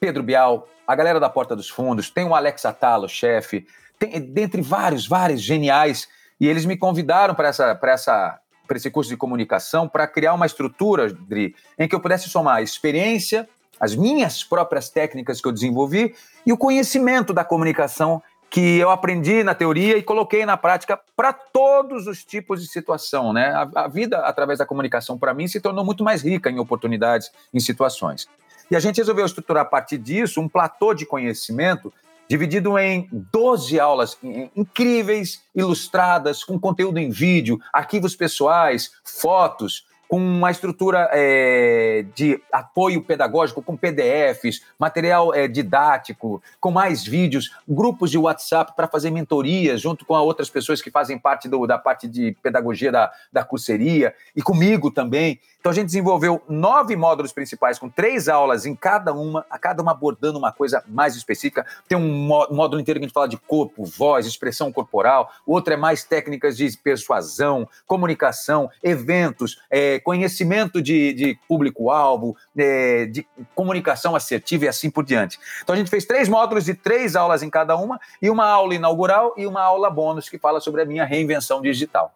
[0.00, 3.66] Pedro Bial, a galera da Porta dos Fundos, tem o Alex Atalo, chefe,
[3.98, 6.08] tem, dentre vários, vários geniais,
[6.40, 8.40] e eles me convidaram para essa, essa,
[8.74, 12.62] esse curso de comunicação para criar uma estrutura, Dri, em que eu pudesse somar a
[12.62, 13.46] experiência,
[13.78, 16.14] as minhas próprias técnicas que eu desenvolvi
[16.46, 21.32] e o conhecimento da comunicação que eu aprendi na teoria e coloquei na prática para
[21.32, 23.50] todos os tipos de situação, né?
[23.52, 27.30] A, a vida através da comunicação para mim se tornou muito mais rica em oportunidades,
[27.54, 28.28] em situações.
[28.68, 31.92] E a gente resolveu estruturar a partir disso um platô de conhecimento
[32.28, 34.16] dividido em 12 aulas
[34.54, 43.00] incríveis, ilustradas, com conteúdo em vídeo, arquivos pessoais, fotos, com uma estrutura é, de apoio
[43.00, 49.80] pedagógico, com PDFs, material é, didático, com mais vídeos, grupos de WhatsApp para fazer mentorias
[49.80, 54.12] junto com outras pessoas que fazem parte do, da parte de pedagogia da, da curseria
[54.34, 55.38] e comigo também.
[55.60, 59.82] Então a gente desenvolveu nove módulos principais com três aulas em cada uma, a cada
[59.82, 61.64] uma abordando uma coisa mais específica.
[61.86, 65.30] Tem um módulo inteiro que a gente fala de corpo, voz, expressão corporal.
[65.46, 73.26] Outro é mais técnicas de persuasão, comunicação, eventos, é, conhecimento de, de público-alvo, é, de
[73.54, 75.38] comunicação assertiva e assim por diante.
[75.62, 78.74] Então a gente fez três módulos de três aulas em cada uma e uma aula
[78.74, 82.14] inaugural e uma aula bônus que fala sobre a minha reinvenção digital.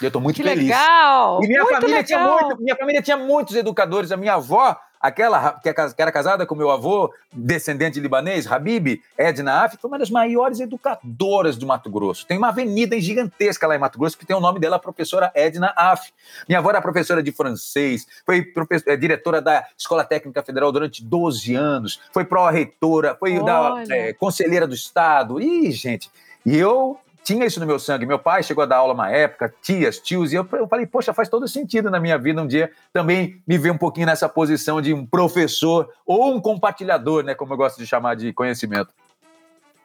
[0.00, 0.64] E eu estou muito que feliz.
[0.64, 1.42] legal!
[1.42, 2.04] E minha muito família legal.
[2.04, 4.10] tinha muito, minha família tinha muitos educadores.
[4.10, 9.00] A minha avó, aquela que é era casada com meu avô, descendente de libanês, Habib,
[9.16, 12.26] Edna Af, foi uma das maiores educadoras do Mato Grosso.
[12.26, 15.32] Tem uma avenida gigantesca lá em Mato Grosso que tem o nome dela, a professora
[15.34, 16.12] Edna Af.
[16.48, 18.52] Minha avó era professora de francês, foi
[18.86, 24.66] é, diretora da Escola Técnica Federal durante 12 anos, foi pró-reitora, foi da, é, conselheira
[24.66, 25.40] do Estado.
[25.40, 26.10] Ih, gente,
[26.44, 26.98] e eu
[27.30, 28.04] tinha isso no meu sangue.
[28.04, 31.14] Meu pai chegou a dar aula uma época, tias, tios, e eu, eu falei, poxa,
[31.14, 34.82] faz todo sentido na minha vida um dia também me ver um pouquinho nessa posição
[34.82, 38.92] de um professor ou um compartilhador, né, como eu gosto de chamar de conhecimento.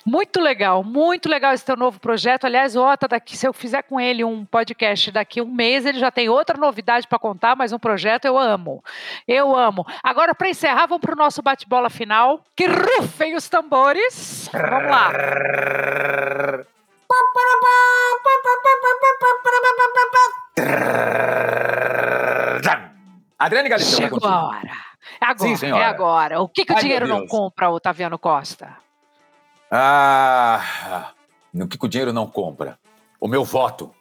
[0.03, 2.45] Muito legal, muito legal esse teu novo projeto.
[2.45, 6.09] Aliás, Ota, daqui, se eu fizer com ele um podcast daqui um mês, ele já
[6.11, 8.83] tem outra novidade para contar, mas um projeto eu amo.
[9.27, 9.85] Eu amo.
[10.03, 12.43] Agora, para encerrar, vamos para o nosso bate-bola final.
[12.55, 14.47] Que rufem os tambores.
[14.51, 15.11] Vamos lá.
[23.37, 24.71] Adriane Galisteu, Chegou a hora.
[25.21, 25.83] É agora, Sim, senhora.
[25.83, 26.41] é agora.
[26.41, 28.77] O que, que o Ai, dinheiro meu não compra, Otaviano Costa?
[29.69, 31.11] Ah,
[31.53, 32.79] o que que o dinheiro não compra?
[33.19, 33.93] O meu voto.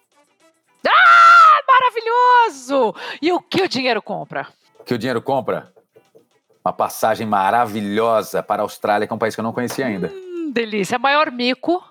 [1.67, 2.95] Maravilhoso!
[3.21, 4.49] E o que o dinheiro compra?
[4.79, 5.73] O que o dinheiro compra?
[6.65, 10.11] Uma passagem maravilhosa para a Austrália, que é um país que eu não conhecia ainda.
[10.15, 10.99] Hum, delícia.
[10.99, 11.85] Maior mico.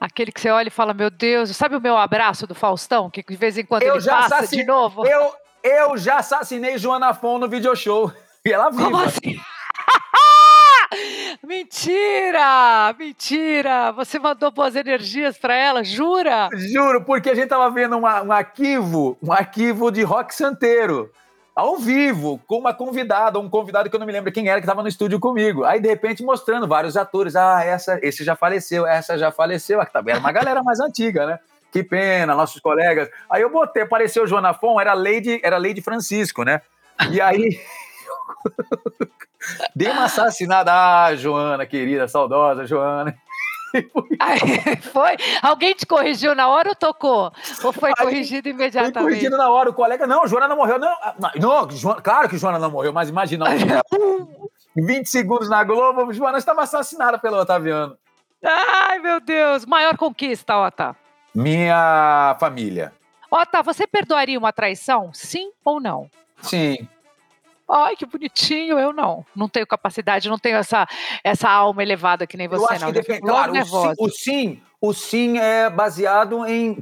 [0.00, 3.10] Aquele que você olha e fala, meu Deus, sabe o meu abraço do Faustão?
[3.10, 5.06] Que de vez em quando Eu ele já passa assassinei- de novo?
[5.06, 8.10] Eu, eu já assassinei Joana Fon no video show.
[8.42, 8.84] E ela viva.
[8.84, 9.38] Como assim?
[11.46, 12.94] mentira!
[12.98, 13.92] Mentira!
[13.92, 16.48] Você mandou boas energias pra ela, jura?
[16.54, 21.12] Juro, porque a gente tava vendo uma- um arquivo, um arquivo de rock santeiro,
[21.54, 24.64] ao vivo, com uma convidada, um convidado que eu não me lembro quem era, que
[24.64, 25.64] estava no estúdio comigo.
[25.64, 27.36] Aí, de repente, mostrando vários atores.
[27.36, 29.80] Ah, essa, esse já faleceu, essa já faleceu.
[29.80, 31.38] Aqui também era uma galera mais antiga, né?
[31.70, 33.08] Que pena, nossos colegas.
[33.28, 36.60] Aí eu botei, apareceu Joana Fon, era Lady, era Lady Francisco, né?
[37.10, 37.60] E aí.
[39.74, 40.70] Dei uma assassinada.
[40.72, 43.14] Ah, Joana, querida, saudosa Joana.
[44.20, 45.16] Aí, foi?
[45.42, 47.32] Alguém te corrigiu na hora ou tocou?
[47.64, 48.98] Ou foi Aí, corrigido Fui imediatamente?
[48.98, 50.88] corrigindo na hora, o colega, não, Joana não morreu, não.
[51.02, 51.68] Ah, Não,
[52.02, 53.46] claro que Joana não morreu, mas imagina,
[54.76, 57.96] 20 segundos na Globo, Joana estava assassinada pelo Otaviano.
[58.44, 59.66] Ai, meu Deus!
[59.66, 60.96] Maior conquista, Ota.
[61.34, 62.92] Minha família.
[63.30, 65.10] Ota, você perdoaria uma traição?
[65.12, 66.10] Sim ou não?
[66.42, 66.88] Sim.
[67.70, 69.24] Ai, que bonitinho, eu não.
[69.34, 70.86] Não tenho capacidade, não tenho essa,
[71.22, 72.92] essa alma elevada que nem Eu você, acho não.
[72.92, 73.20] que depende.
[73.20, 73.94] logo Claro, o sim, nervosa.
[73.98, 76.78] o sim, o sim é baseado em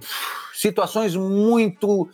[0.54, 2.08] situações muito.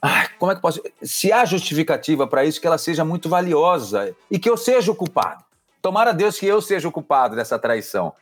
[0.00, 0.82] Ai, como é que eu posso.
[1.02, 4.94] Se há justificativa para isso, que ela seja muito valiosa e que eu seja o
[4.94, 5.42] culpado.
[5.80, 8.12] Tomara a Deus que eu seja o culpado dessa traição.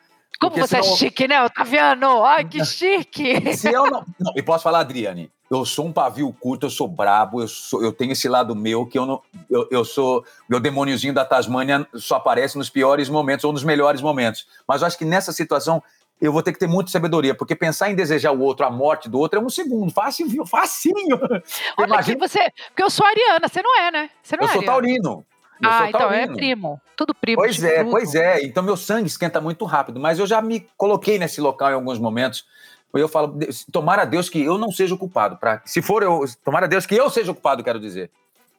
[0.40, 2.24] Como porque você é senão- chique, né, Otaviano?
[2.24, 3.54] Ai, que chique!
[3.56, 4.32] Se eu não, não.
[4.36, 7.92] E posso falar, Adriane, eu sou um pavio curto, eu sou brabo, eu, sou, eu
[7.92, 9.20] tenho esse lado meu que eu não.
[9.50, 10.24] Eu, eu sou.
[10.48, 14.46] Meu demôniozinho da Tasmânia só aparece nos piores momentos ou nos melhores momentos.
[14.66, 15.82] Mas eu acho que nessa situação
[16.20, 19.08] eu vou ter que ter muita sabedoria, porque pensar em desejar o outro, a morte
[19.08, 19.92] do outro, é um segundo.
[19.92, 20.46] Fácil, viu?
[20.46, 21.18] Facinho.
[21.76, 22.50] Olha Imagina- que você.
[22.68, 24.10] Porque eu sou ariana, você não é, né?
[24.22, 24.72] Você não Eu é sou ariana.
[24.72, 25.26] taurino.
[25.62, 26.80] Eu Ah, sou então é primo.
[26.96, 27.36] Tudo primo.
[27.40, 28.42] Pois é, pois é.
[28.44, 31.98] Então meu sangue esquenta muito rápido, mas eu já me coloquei nesse local em alguns
[31.98, 32.44] momentos.
[32.92, 33.38] Eu falo,
[33.70, 35.36] tomara a Deus que eu não seja o culpado.
[35.36, 38.10] Pra, se for eu, tomara a Deus que eu seja o culpado, quero dizer.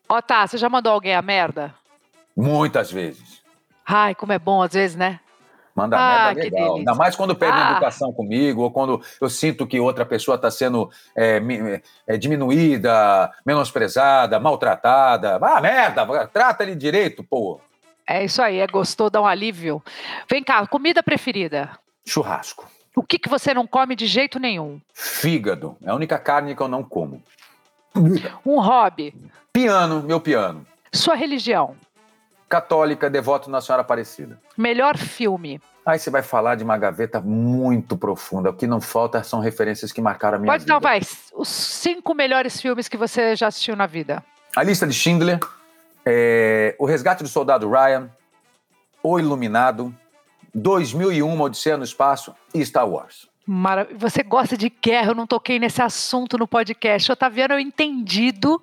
[0.10, 1.74] Ó, tá, você já mandou alguém a merda?
[2.36, 3.42] Muitas vezes.
[3.86, 5.20] Ai, como é bom às vezes, né?
[5.76, 6.76] Manda Ah, merda legal.
[6.76, 7.72] Ainda mais quando perde Ah.
[7.72, 11.42] educação comigo, ou quando eu sinto que outra pessoa está sendo é,
[12.08, 15.40] é, diminuída, menosprezada, maltratada.
[15.42, 17.60] Ah, merda, trata ele direito, pô.
[18.06, 19.82] É isso aí, é gostou, dá um alívio.
[20.30, 21.72] Vem cá, comida preferida.
[22.06, 22.68] Churrasco.
[22.96, 24.80] O que, que você não come de jeito nenhum?
[24.94, 25.76] Fígado.
[25.84, 27.22] É a única carne que eu não como.
[28.46, 29.14] Um hobby.
[29.52, 30.66] Piano, meu piano.
[30.92, 31.76] Sua religião.
[32.48, 34.40] Católica, devoto na Senhora Aparecida.
[34.56, 35.60] Melhor filme.
[35.86, 38.52] Aí você vai falar de uma gaveta muito profunda.
[38.52, 40.74] O que não falta são referências que marcaram a minha Pode vida.
[40.74, 41.02] não, vai.
[41.34, 44.24] Os cinco melhores filmes que você já assistiu na vida.
[44.56, 45.40] A lista de Schindler,
[46.06, 48.10] é, O Resgate do Soldado Ryan,
[49.02, 49.94] O Iluminado,
[50.54, 53.28] 2001, Uma Odisseia no Espaço e Star Wars.
[53.46, 55.12] Mara- Você gosta de guerra?
[55.12, 57.12] Eu não toquei nesse assunto no podcast.
[57.12, 58.62] Otaviano é entendido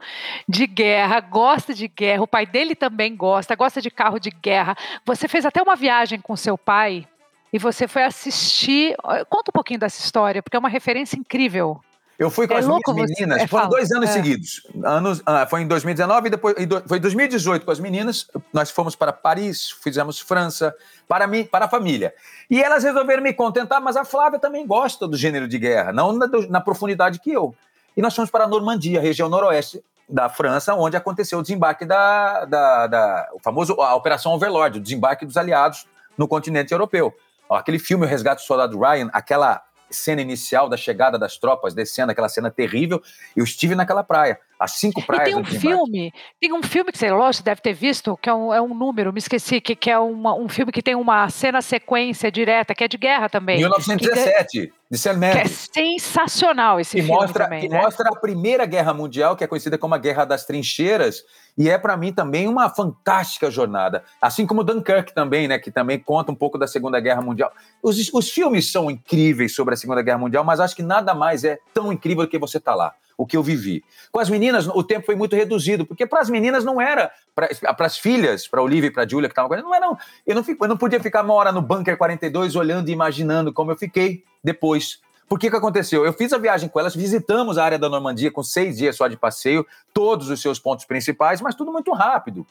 [0.49, 2.23] de guerra, gosta de guerra.
[2.23, 4.75] O pai dele também gosta, gosta de carro de guerra.
[5.05, 7.07] Você fez até uma viagem com seu pai
[7.53, 8.97] e você foi assistir.
[9.29, 11.79] Conta um pouquinho dessa história, porque é uma referência incrível.
[12.21, 13.77] Eu fui com É as minhas meninas, é, foram fala.
[13.77, 14.13] dois anos É.
[14.13, 14.61] seguidos.
[14.85, 18.27] Anos, ah, foi em 2019 e depois, e do- foi em 2018 com as meninas.
[18.53, 20.75] Nós fomos para Paris, fizemos França,
[21.09, 22.13] para mim, para a família.
[22.51, 26.13] E elas resolveram me contentar, mas a Flávia também gosta do gênero de guerra, não
[26.13, 27.55] na, na profundidade que eu.
[27.97, 32.45] E nós fomos para a Normandia, região noroeste da França, onde aconteceu o desembarque da,
[32.45, 35.87] da, da- o famoso a Operação Overlord, o desembarque dos aliados
[36.19, 37.15] no continente europeu.
[37.49, 41.75] Ó, aquele filme O Resgate do Soldado Ryan, aquela cena inicial da chegada das tropas
[41.75, 43.03] descendo, aquela cena terrível,
[43.37, 46.99] eu estive naquela praia, as cinco E praias tem um filme, tem um filme que
[46.99, 49.91] você, lógico, deve ter visto, que é um, é um número, me esqueci, que, que
[49.91, 53.59] é uma- um filme que tem uma cena sequência direta, que é de guerra também.
[53.59, 55.69] 1917, de Sam Que é Mendes.
[55.73, 57.81] sensacional esse que filme mostra, também, que né?
[57.81, 61.25] mostra a Primeira Guerra Mundial, que é conhecida como a Guerra das Trincheiras,
[61.61, 64.03] e é para mim também uma fantástica jornada.
[64.19, 67.53] Assim como Dunkirk também, né, que também conta um pouco da Segunda Guerra Mundial.
[67.83, 71.45] Os, os filmes são incríveis sobre a Segunda Guerra Mundial, mas acho que nada mais
[71.45, 73.85] é tão incrível do que você tá lá, o que eu vivi.
[74.11, 77.87] Com as meninas, o tempo foi muito reduzido, porque para as meninas não era, para
[77.87, 79.99] as filhas, para Olivia e para Julia que estavam com não era, não.
[80.27, 83.53] Eu não, fico- eu não podia ficar uma hora no bunker 42 olhando e imaginando
[83.53, 84.99] como eu fiquei depois.
[85.31, 86.05] Por que aconteceu?
[86.05, 89.07] Eu fiz a viagem com elas, visitamos a área da Normandia com seis dias só
[89.07, 89.65] de passeio,
[89.95, 92.45] todos os seus pontos principais, mas tudo muito rápido.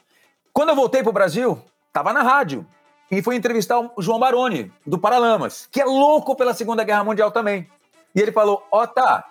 [0.53, 2.65] Quando eu voltei para o Brasil, estava na rádio
[3.11, 7.31] e fui entrevistar o João Baroni, do Paralamas, que é louco pela Segunda Guerra Mundial
[7.31, 7.67] também.
[8.15, 9.25] E ele falou: Ó, tá,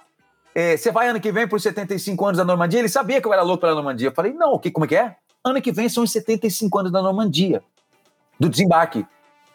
[0.55, 2.80] é, você vai ano que vem os 75 anos da Normandia?
[2.80, 4.09] Ele sabia que eu era louco pela Normandia.
[4.09, 5.16] Eu falei: não, que, como é que é?
[5.42, 7.62] Ano que vem são os 75 anos da Normandia,
[8.38, 9.07] do desembarque.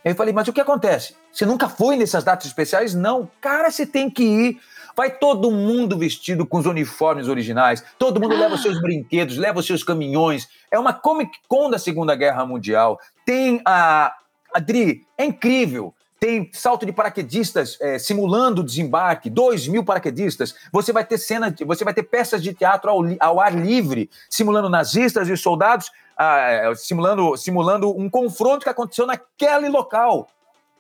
[0.04, 1.16] Eu falei, mas o que acontece?
[1.32, 2.94] Você nunca foi nessas datas especiais?
[2.94, 3.30] Não.
[3.40, 4.60] Cara, você tem que ir.
[4.96, 9.60] Vai todo mundo vestido com os uniformes originais, todo mundo leva os seus brinquedos, leva
[9.60, 10.48] os seus caminhões.
[10.70, 13.00] É uma Comic Con da Segunda Guerra Mundial.
[13.26, 14.14] Tem a.
[14.54, 15.96] Adri, é incrível.
[16.24, 20.56] Tem salto de paraquedistas é, simulando o desembarque, dois mil paraquedistas.
[20.72, 24.70] Você vai ter cena, você vai ter peças de teatro ao, ao ar livre, simulando
[24.70, 30.30] nazistas e soldados, ah, é, simulando, simulando um confronto que aconteceu naquele local.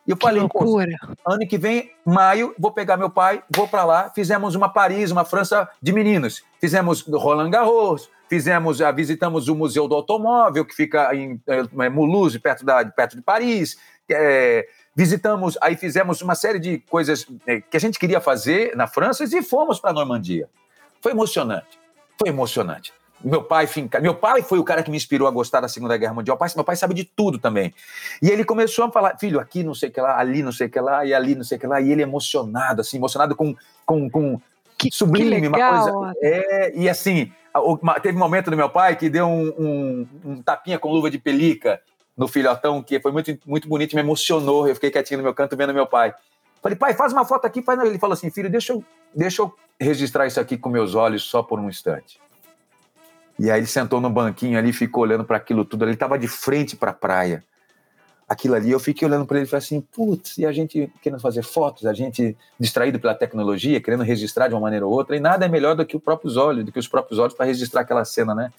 [0.07, 0.87] E eu Que falei, loucura.
[1.27, 4.09] ano que vem, maio, vou pegar meu pai, vou para lá.
[4.15, 6.41] Fizemos uma Paris, uma França de meninos.
[6.61, 12.39] Fizemos Roland Garros, fizemos, ah, visitamos o Museu do Automóvel, que fica em eh, Mulhouse,
[12.39, 13.77] perto, da, perto de Paris.
[14.09, 18.87] Eh, visitamos, aí fizemos uma série de coisas eh, que a gente queria fazer na
[18.87, 20.47] França e fomos para a Normandia.
[21.01, 21.79] Foi emocionante,
[22.19, 22.93] foi emocionante.
[23.23, 24.01] Meu pai, finca...
[24.01, 26.37] meu pai foi o cara que me inspirou a gostar da Segunda Guerra Mundial.
[26.55, 27.73] Meu pai sabe de tudo também.
[28.21, 30.67] E ele começou a falar, filho, aqui não sei o que lá, ali não sei
[30.67, 31.79] o que lá, e ali não sei o que lá.
[31.79, 34.41] E ele emocionado, assim, emocionado com, com, com
[34.77, 36.13] Que, sublime, que uma coisa.
[36.21, 37.31] É, e assim,
[38.01, 41.17] teve um momento do meu pai que deu um, um- um tapinha com luva de
[41.17, 41.79] pelica
[42.15, 44.67] no filhotão, que foi muito, muito bonito, me emocionou.
[44.67, 46.13] Eu fiquei quietinho no meu canto vendo meu pai.
[46.61, 47.61] Falei, pai, faz uma foto aqui.
[47.61, 47.79] Faz...
[47.81, 48.83] Ele falou assim, filho, deixa eu,
[49.13, 52.21] deixa eu registrar isso aqui com meus olhos só por um instante.
[53.37, 55.85] E aí ele sentou no banquinho ali, ficou olhando para aquilo tudo.
[55.85, 57.43] Ele estava de frente para a praia.
[58.29, 61.19] Aquilo ali, eu fiquei olhando para ele e falei assim: putz, e a gente querendo
[61.19, 65.19] fazer fotos, a gente distraído pela tecnologia, querendo registrar de uma maneira ou outra, e
[65.19, 67.81] nada é melhor do que os próprios olhos, do que os próprios olhos para registrar
[67.81, 68.51] aquela cena, né?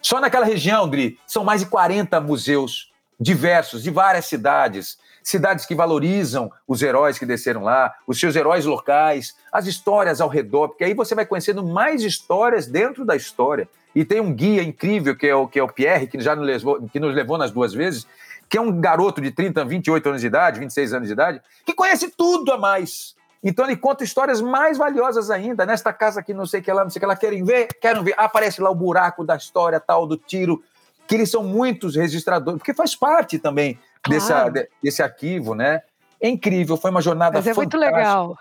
[0.00, 5.74] Só naquela região, Dri, são mais de 40 museus diversos, de várias cidades, cidades que
[5.74, 10.84] valorizam os heróis que desceram lá, os seus heróis locais, as histórias ao redor, porque
[10.84, 13.68] aí você vai conhecendo mais histórias dentro da história.
[13.94, 16.46] E tem um guia incrível que é o, que é o Pierre, que já nos
[16.46, 18.06] levou, que nos levou nas duas vezes,
[18.48, 21.74] que é um garoto de 30, 28 anos de idade, 26 anos de idade, que
[21.74, 23.16] conhece tudo a mais.
[23.42, 25.64] Então ele conta histórias mais valiosas ainda.
[25.66, 27.68] Nesta casa aqui, não sei o que lá, não sei o que lá, querem ver?
[27.80, 28.14] Querem ver?
[28.16, 30.62] Aparece lá o buraco da história tal, do tiro,
[31.08, 34.52] que eles são muitos registradores, porque faz parte também Claro.
[34.52, 35.80] de- desse arquivo, né?
[36.20, 37.98] É incrível, foi uma jornada Mas é muito fantástica.
[37.98, 38.38] legal.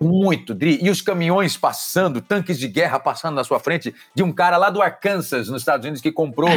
[0.00, 0.78] Muito, Dri.
[0.82, 4.68] E os caminhões passando, tanques de guerra passando na sua frente, de um cara lá
[4.68, 6.50] do Arkansas, nos Estados Unidos, que comprou.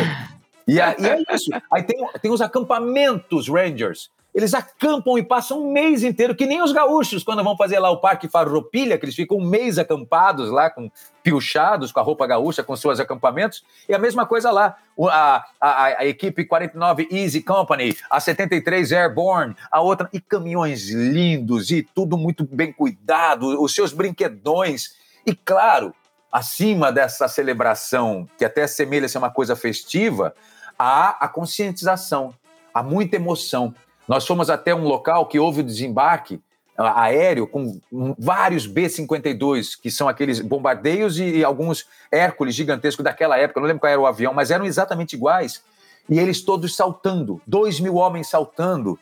[0.68, 1.52] E, a- e é isso.
[1.72, 4.10] Aí tem, tem os acampamentos Rangers.
[4.36, 7.90] Eles acampam e passam um mês inteiro, que nem os gaúchos, quando vão fazer lá
[7.90, 10.92] o Parque Farroupilha, que eles ficam um mês acampados lá, com
[11.24, 13.64] piochados, com a roupa gaúcha, com seus acampamentos.
[13.88, 14.76] E a mesma coisa lá.
[15.10, 20.10] A, a, a equipe 49 Easy Company, a 73 Airborne, a outra.
[20.12, 24.98] E caminhões lindos, e tudo muito bem cuidado, os seus brinquedões.
[25.26, 25.96] E claro,
[26.30, 30.36] acima dessa celebração, que até assemelha ser uma coisa festiva,
[30.78, 32.34] há a conscientização,
[32.74, 33.74] há muita emoção.
[34.08, 36.40] Nós fomos até um local que houve o desembarque
[36.78, 37.80] aéreo com
[38.20, 43.92] vários B-52, que são aqueles bombardeios e, alguns Hércules gigantescos daquela época, não lembro qual
[43.92, 45.64] era o avião, mas eram exatamente iguais.
[46.10, 49.00] E eles todos saltando, dois mil homens saltando.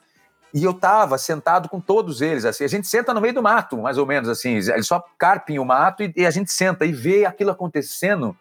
[0.53, 3.77] E eu estava sentado com todos eles, assim, a gente senta no meio do mato,
[3.79, 6.91] mais ou menos assim, eles só carpem o mato e, e a gente senta e
[6.91, 8.37] vê aquilo acontecendo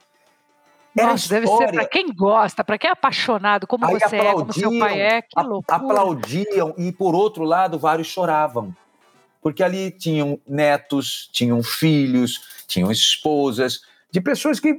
[0.95, 4.53] nossa, deve ser para quem gosta, para quem é apaixonado, como Aí você é, como
[4.53, 5.77] seu pai é, que loucura.
[5.77, 8.75] Aplaudiam e, por outro lado, vários choravam.
[9.41, 14.79] Porque ali tinham netos, tinham filhos, tinham esposas, de pessoas que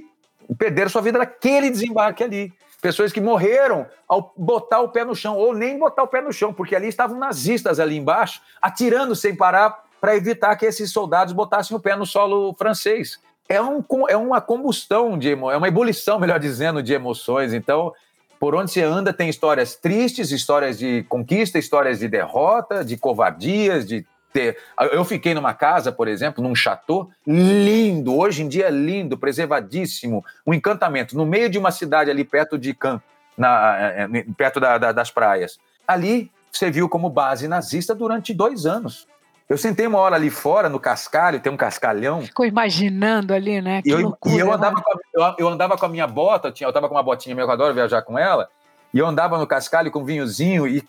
[0.57, 2.53] perderam sua vida naquele desembarque ali.
[2.79, 6.31] Pessoas que morreram ao botar o pé no chão, ou nem botar o pé no
[6.31, 11.33] chão, porque ali estavam nazistas ali embaixo, atirando sem parar para evitar que esses soldados
[11.33, 15.67] botassem o pé no solo francês é, um, é uma combustão de emo, é uma
[15.67, 17.53] ebulição, melhor dizendo, de emoções.
[17.53, 17.93] Então,
[18.39, 23.85] por onde você anda tem histórias tristes, histórias de conquista, histórias de derrota, de covardias,
[23.85, 24.57] de ter.
[24.91, 30.53] Eu fiquei numa casa, por exemplo, num chateau lindo, hoje em dia lindo, preservadíssimo, um
[30.53, 33.01] encantamento, no meio de uma cidade ali perto de Cannes,
[33.39, 35.59] é, é, perto da, da, das praias.
[35.87, 39.07] Ali serviu como base nazista durante dois anos.
[39.49, 42.21] Eu sentei uma hora ali fora, no cascalho, tem um cascalhão.
[42.21, 43.81] Ficou imaginando ali, né?
[43.81, 46.07] Que e eu, loucura, e eu, andava com a, eu, eu, andava com a minha
[46.07, 48.49] bota, eu, tinha, eu tava com uma botinha minha, eu adoro viajar com ela,
[48.93, 50.83] e eu andava no cascalho com um vinhozinho e...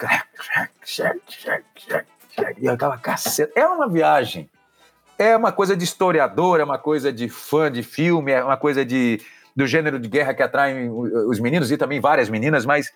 [2.59, 3.53] E eu tava caceta.
[3.55, 4.49] É uma viagem.
[5.19, 8.85] É uma coisa de historiador, é uma coisa de fã de filme, é uma coisa
[8.85, 9.21] de,
[9.55, 12.93] do gênero de guerra que atrai os meninos e também várias meninas, mas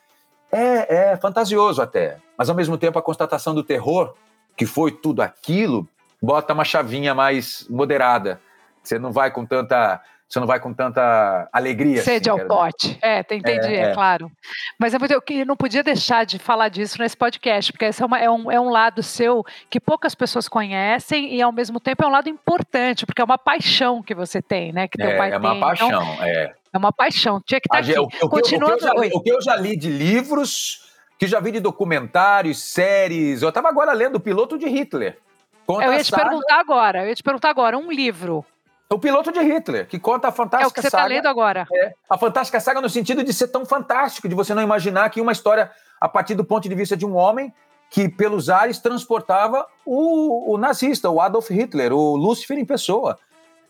[0.51, 2.19] é, é fantasioso até.
[2.37, 4.15] Mas ao mesmo tempo a constatação do terror
[4.59, 5.89] que foi tudo aquilo,
[6.21, 8.41] bota uma chavinha mais moderada.
[8.83, 12.03] Você não vai com tanta você não vai com tanta alegria.
[12.03, 12.99] Sede assim, ao pote.
[13.01, 14.31] É, entendi, é, é, é, claro.
[14.79, 15.01] Mas eu,
[15.31, 18.51] eu não podia deixar de falar disso nesse podcast, porque esse é, uma, é, um,
[18.51, 22.29] é um lado seu que poucas pessoas conhecem e, ao mesmo tempo, é um lado
[22.29, 24.87] importante, porque é uma paixão que você tem, né?
[24.87, 25.61] Que teu é, pai é uma tem.
[25.61, 26.55] paixão, então, é.
[26.75, 27.41] É uma paixão.
[27.41, 27.99] Tinha que estar tá aqui.
[27.99, 28.75] O, o, Continuando...
[28.75, 30.88] o, que li, o que eu já li de livros
[31.19, 33.43] que já vi de documentários, séries.
[33.43, 35.19] Eu estava agora lendo O Piloto de Hitler.
[35.67, 38.45] Conta eu ia te perguntar agora, eu ia te perguntar agora, um livro.
[38.89, 40.65] O Piloto de Hitler, que conta a fantástica saga.
[40.65, 41.67] É o que você está lendo agora.
[41.75, 45.21] É, a fantástica saga no sentido de ser tão fantástico, de você não imaginar que
[45.21, 47.53] uma história a partir do ponto de vista de um homem
[47.91, 53.19] que pelos ares transportava o, o nazista, o Adolf Hitler, o Lúcifer em pessoa.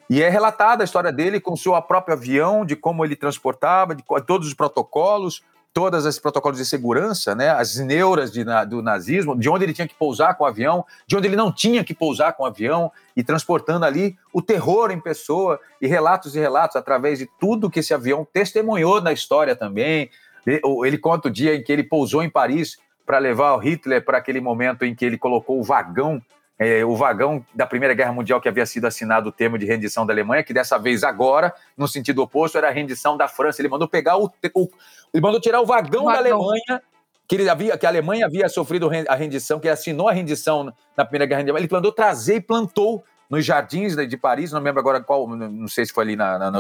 [0.09, 3.95] E é relatada a história dele com o seu próprio avião, de como ele transportava,
[3.95, 5.43] de todos os protocolos,
[5.73, 9.73] todos os protocolos de segurança, né, as neuras de, na, do nazismo, de onde ele
[9.73, 12.47] tinha que pousar com o avião, de onde ele não tinha que pousar com o
[12.47, 17.71] avião, e transportando ali o terror em pessoa, e relatos e relatos através de tudo
[17.71, 20.11] que esse avião testemunhou na história também.
[20.47, 24.19] Ele conta o dia em que ele pousou em Paris para levar o Hitler para
[24.19, 26.21] aquele momento em que ele colocou o vagão
[26.59, 30.05] é, o vagão da Primeira Guerra Mundial que havia sido assinado o termo de rendição
[30.05, 33.61] da Alemanha, que dessa vez agora, no sentido oposto, era a rendição da França.
[33.63, 34.69] Ele mandou pegar o, o
[35.15, 36.23] ele mandou tirar o vagão, o vagão.
[36.23, 36.83] da Alemanha
[37.29, 41.05] que ele havia, que a Alemanha havia sofrido a rendição, que assinou a rendição na
[41.05, 41.59] Primeira Guerra Mundial.
[41.59, 45.69] Ele mandou trazer e plantou nos jardins de Paris, não me lembro agora qual, não
[45.69, 46.51] sei se foi ali na, na,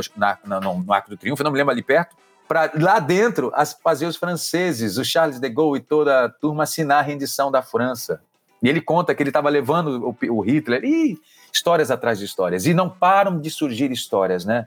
[0.44, 2.14] na, no, no Arco do Triunfo, não me lembro ali perto,
[2.46, 6.64] para lá dentro as, fazer os franceses, o Charles de Gaulle e toda a turma
[6.64, 8.20] assinar a rendição da França.
[8.62, 11.18] E ele conta que ele estava levando o, o, Hitler, e
[11.52, 12.66] histórias atrás de histórias.
[12.66, 14.66] E não param de surgir histórias, né?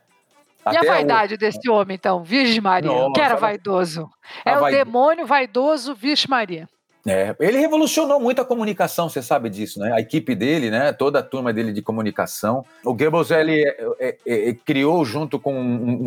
[0.63, 1.37] Até e a vaidade o...
[1.37, 2.23] desse homem, então?
[2.23, 4.09] Virgem Maria, Nossa, que era vaidoso.
[4.45, 6.69] É o demônio vaidoso, Virgem Maria.
[7.06, 9.91] É, ele revolucionou muito a comunicação, você sabe disso, né?
[9.93, 10.93] A equipe dele, né?
[10.93, 12.64] Toda a turma dele de comunicação.
[12.86, 15.60] O Goebbels ele é, é, é, criou junto com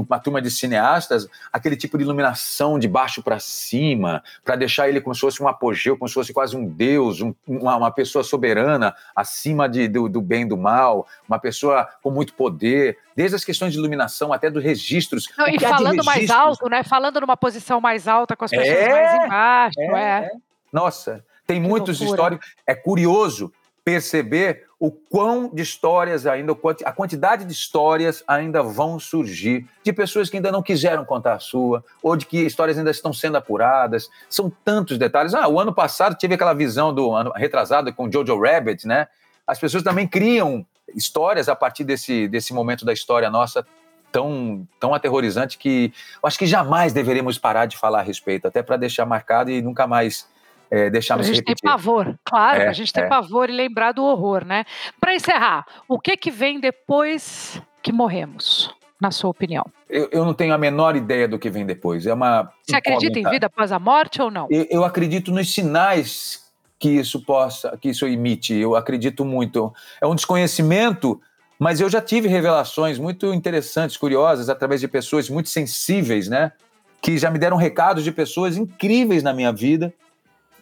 [0.09, 5.01] uma turma de cineastas aquele tipo de iluminação de baixo para cima, para deixar ele
[5.01, 8.23] como se fosse um apogeu, como se fosse quase um deus, um, uma, uma, pessoa
[8.23, 13.35] soberana acima de, do, do bem e do mal, uma pessoa com muito poder, desde
[13.35, 15.29] as questões de iluminação até dos registros.
[15.37, 16.85] Não, e falando mais alto, né?
[16.85, 20.31] Falando numa posição mais alta com as pessoas é, mais embaixo, é.
[20.75, 22.17] Nossa, tem que muitos loucura.
[22.17, 22.55] históricos.
[22.67, 23.53] É curioso
[23.85, 26.53] perceber o quão de histórias ainda,
[26.85, 31.39] a quantidade de histórias ainda vão surgir de pessoas que ainda não quiseram contar a
[31.39, 34.11] sua, ou de que histórias ainda estão sendo apuradas.
[34.29, 35.33] São tantos detalhes.
[35.33, 39.07] Ah, o ano passado tive aquela visão do ano retrasado com Jojo Rabbit, né?
[39.47, 40.67] As pessoas também criam
[40.97, 43.65] histórias a partir desse, desse momento da história nossa
[44.11, 48.63] tão, tão aterrorizante que eu acho que jamais deveríamos parar de falar a respeito, até
[48.63, 50.27] para deixar marcado e nunca mais
[50.71, 53.07] é, deixar A gente tem pavor, claro, é, a gente tem é.
[53.07, 54.65] pavor e lembrar do horror, né?
[55.01, 59.65] Para encerrar, o que que vem depois que morremos, na sua opinião?
[59.89, 62.07] Eu, eu, não tenho a menor ideia do que vem depois.
[62.07, 62.51] É uma.
[62.63, 64.49] Você acredita em vida após a morte ou não?
[64.51, 66.45] Eu, eu acredito nos sinais
[66.79, 68.55] que isso possa, que isso emite.
[68.55, 69.73] Eu acredito muito.
[70.01, 71.21] É um desconhecimento
[71.59, 76.53] mas eu já tive revelações muito interessantes, curiosas, através de pessoas muito sensíveis, né?
[77.01, 79.95] Que já me deram recados de pessoas incríveis na minha vida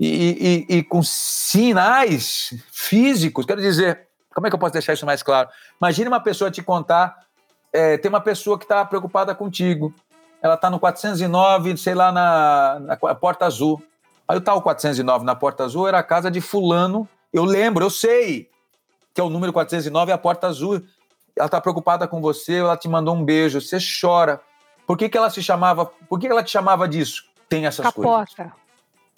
[0.05, 3.46] e, e, e com sinais físicos.
[3.46, 5.48] Quero dizer, como é que eu posso deixar isso mais claro?
[5.80, 7.20] Imagine uma pessoa te contar,
[7.72, 9.94] é, tem uma pessoa que está preocupada contigo,
[10.42, 13.80] ela está no 409, sei lá, na, na Porta Azul.
[14.26, 17.90] Aí o tal 409 na Porta Azul era a casa de fulano, eu lembro, eu
[17.90, 18.50] sei,
[19.14, 20.82] que é o número 409, é a porta azul.
[21.34, 24.40] Ela está preocupada com você, ela te mandou um beijo, você chora.
[24.86, 25.86] Por que, que ela se chamava?
[25.86, 27.24] Por que, que ela te chamava disso?
[27.48, 28.26] Tem essas Capota.
[28.36, 28.53] coisas.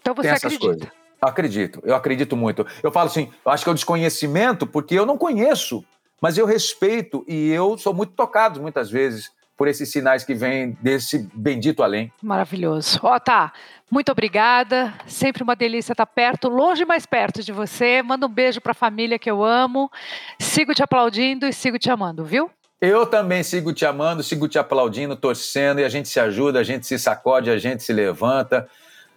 [0.04, 0.92] Então você acredita?
[1.18, 2.66] Acredito, eu acredito muito.
[2.82, 5.82] Eu falo assim, eu acho que é o desconhecimento, porque eu não conheço,
[6.20, 10.76] mas eu respeito e eu sou muito tocado muitas vezes por esses sinais que vêm
[10.82, 12.12] desse bendito além.
[12.22, 13.00] Maravilhoso.
[13.02, 13.54] Ó, tá.
[13.90, 14.92] Muito obrigada.
[15.06, 18.02] Sempre uma delícia estar perto, longe mais perto de você.
[18.02, 19.90] Manda um beijo para a família que eu amo.
[20.38, 22.50] Sigo te aplaudindo e sigo te amando, viu?
[22.78, 26.64] Eu também sigo te amando, sigo te aplaudindo, torcendo e a gente se ajuda, a
[26.64, 28.68] gente se sacode, a gente se levanta.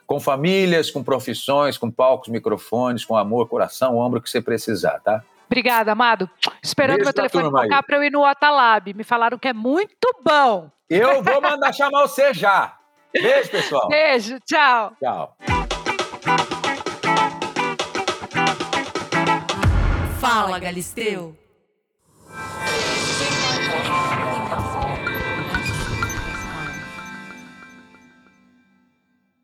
[0.07, 5.21] Com famílias, com profissões, com palcos, microfones, com amor, coração, ombro que você precisar, tá?
[5.45, 6.29] Obrigada, amado.
[6.63, 8.93] Esperando Beijo meu telefone tocar para eu ir no Otalab.
[8.93, 10.71] Me falaram que é muito bom.
[10.89, 12.77] Eu vou mandar chamar você já.
[13.13, 13.87] Beijo, pessoal.
[13.89, 14.93] Beijo, tchau.
[14.99, 15.35] Tchau.
[20.19, 21.35] Fala, Galisteu.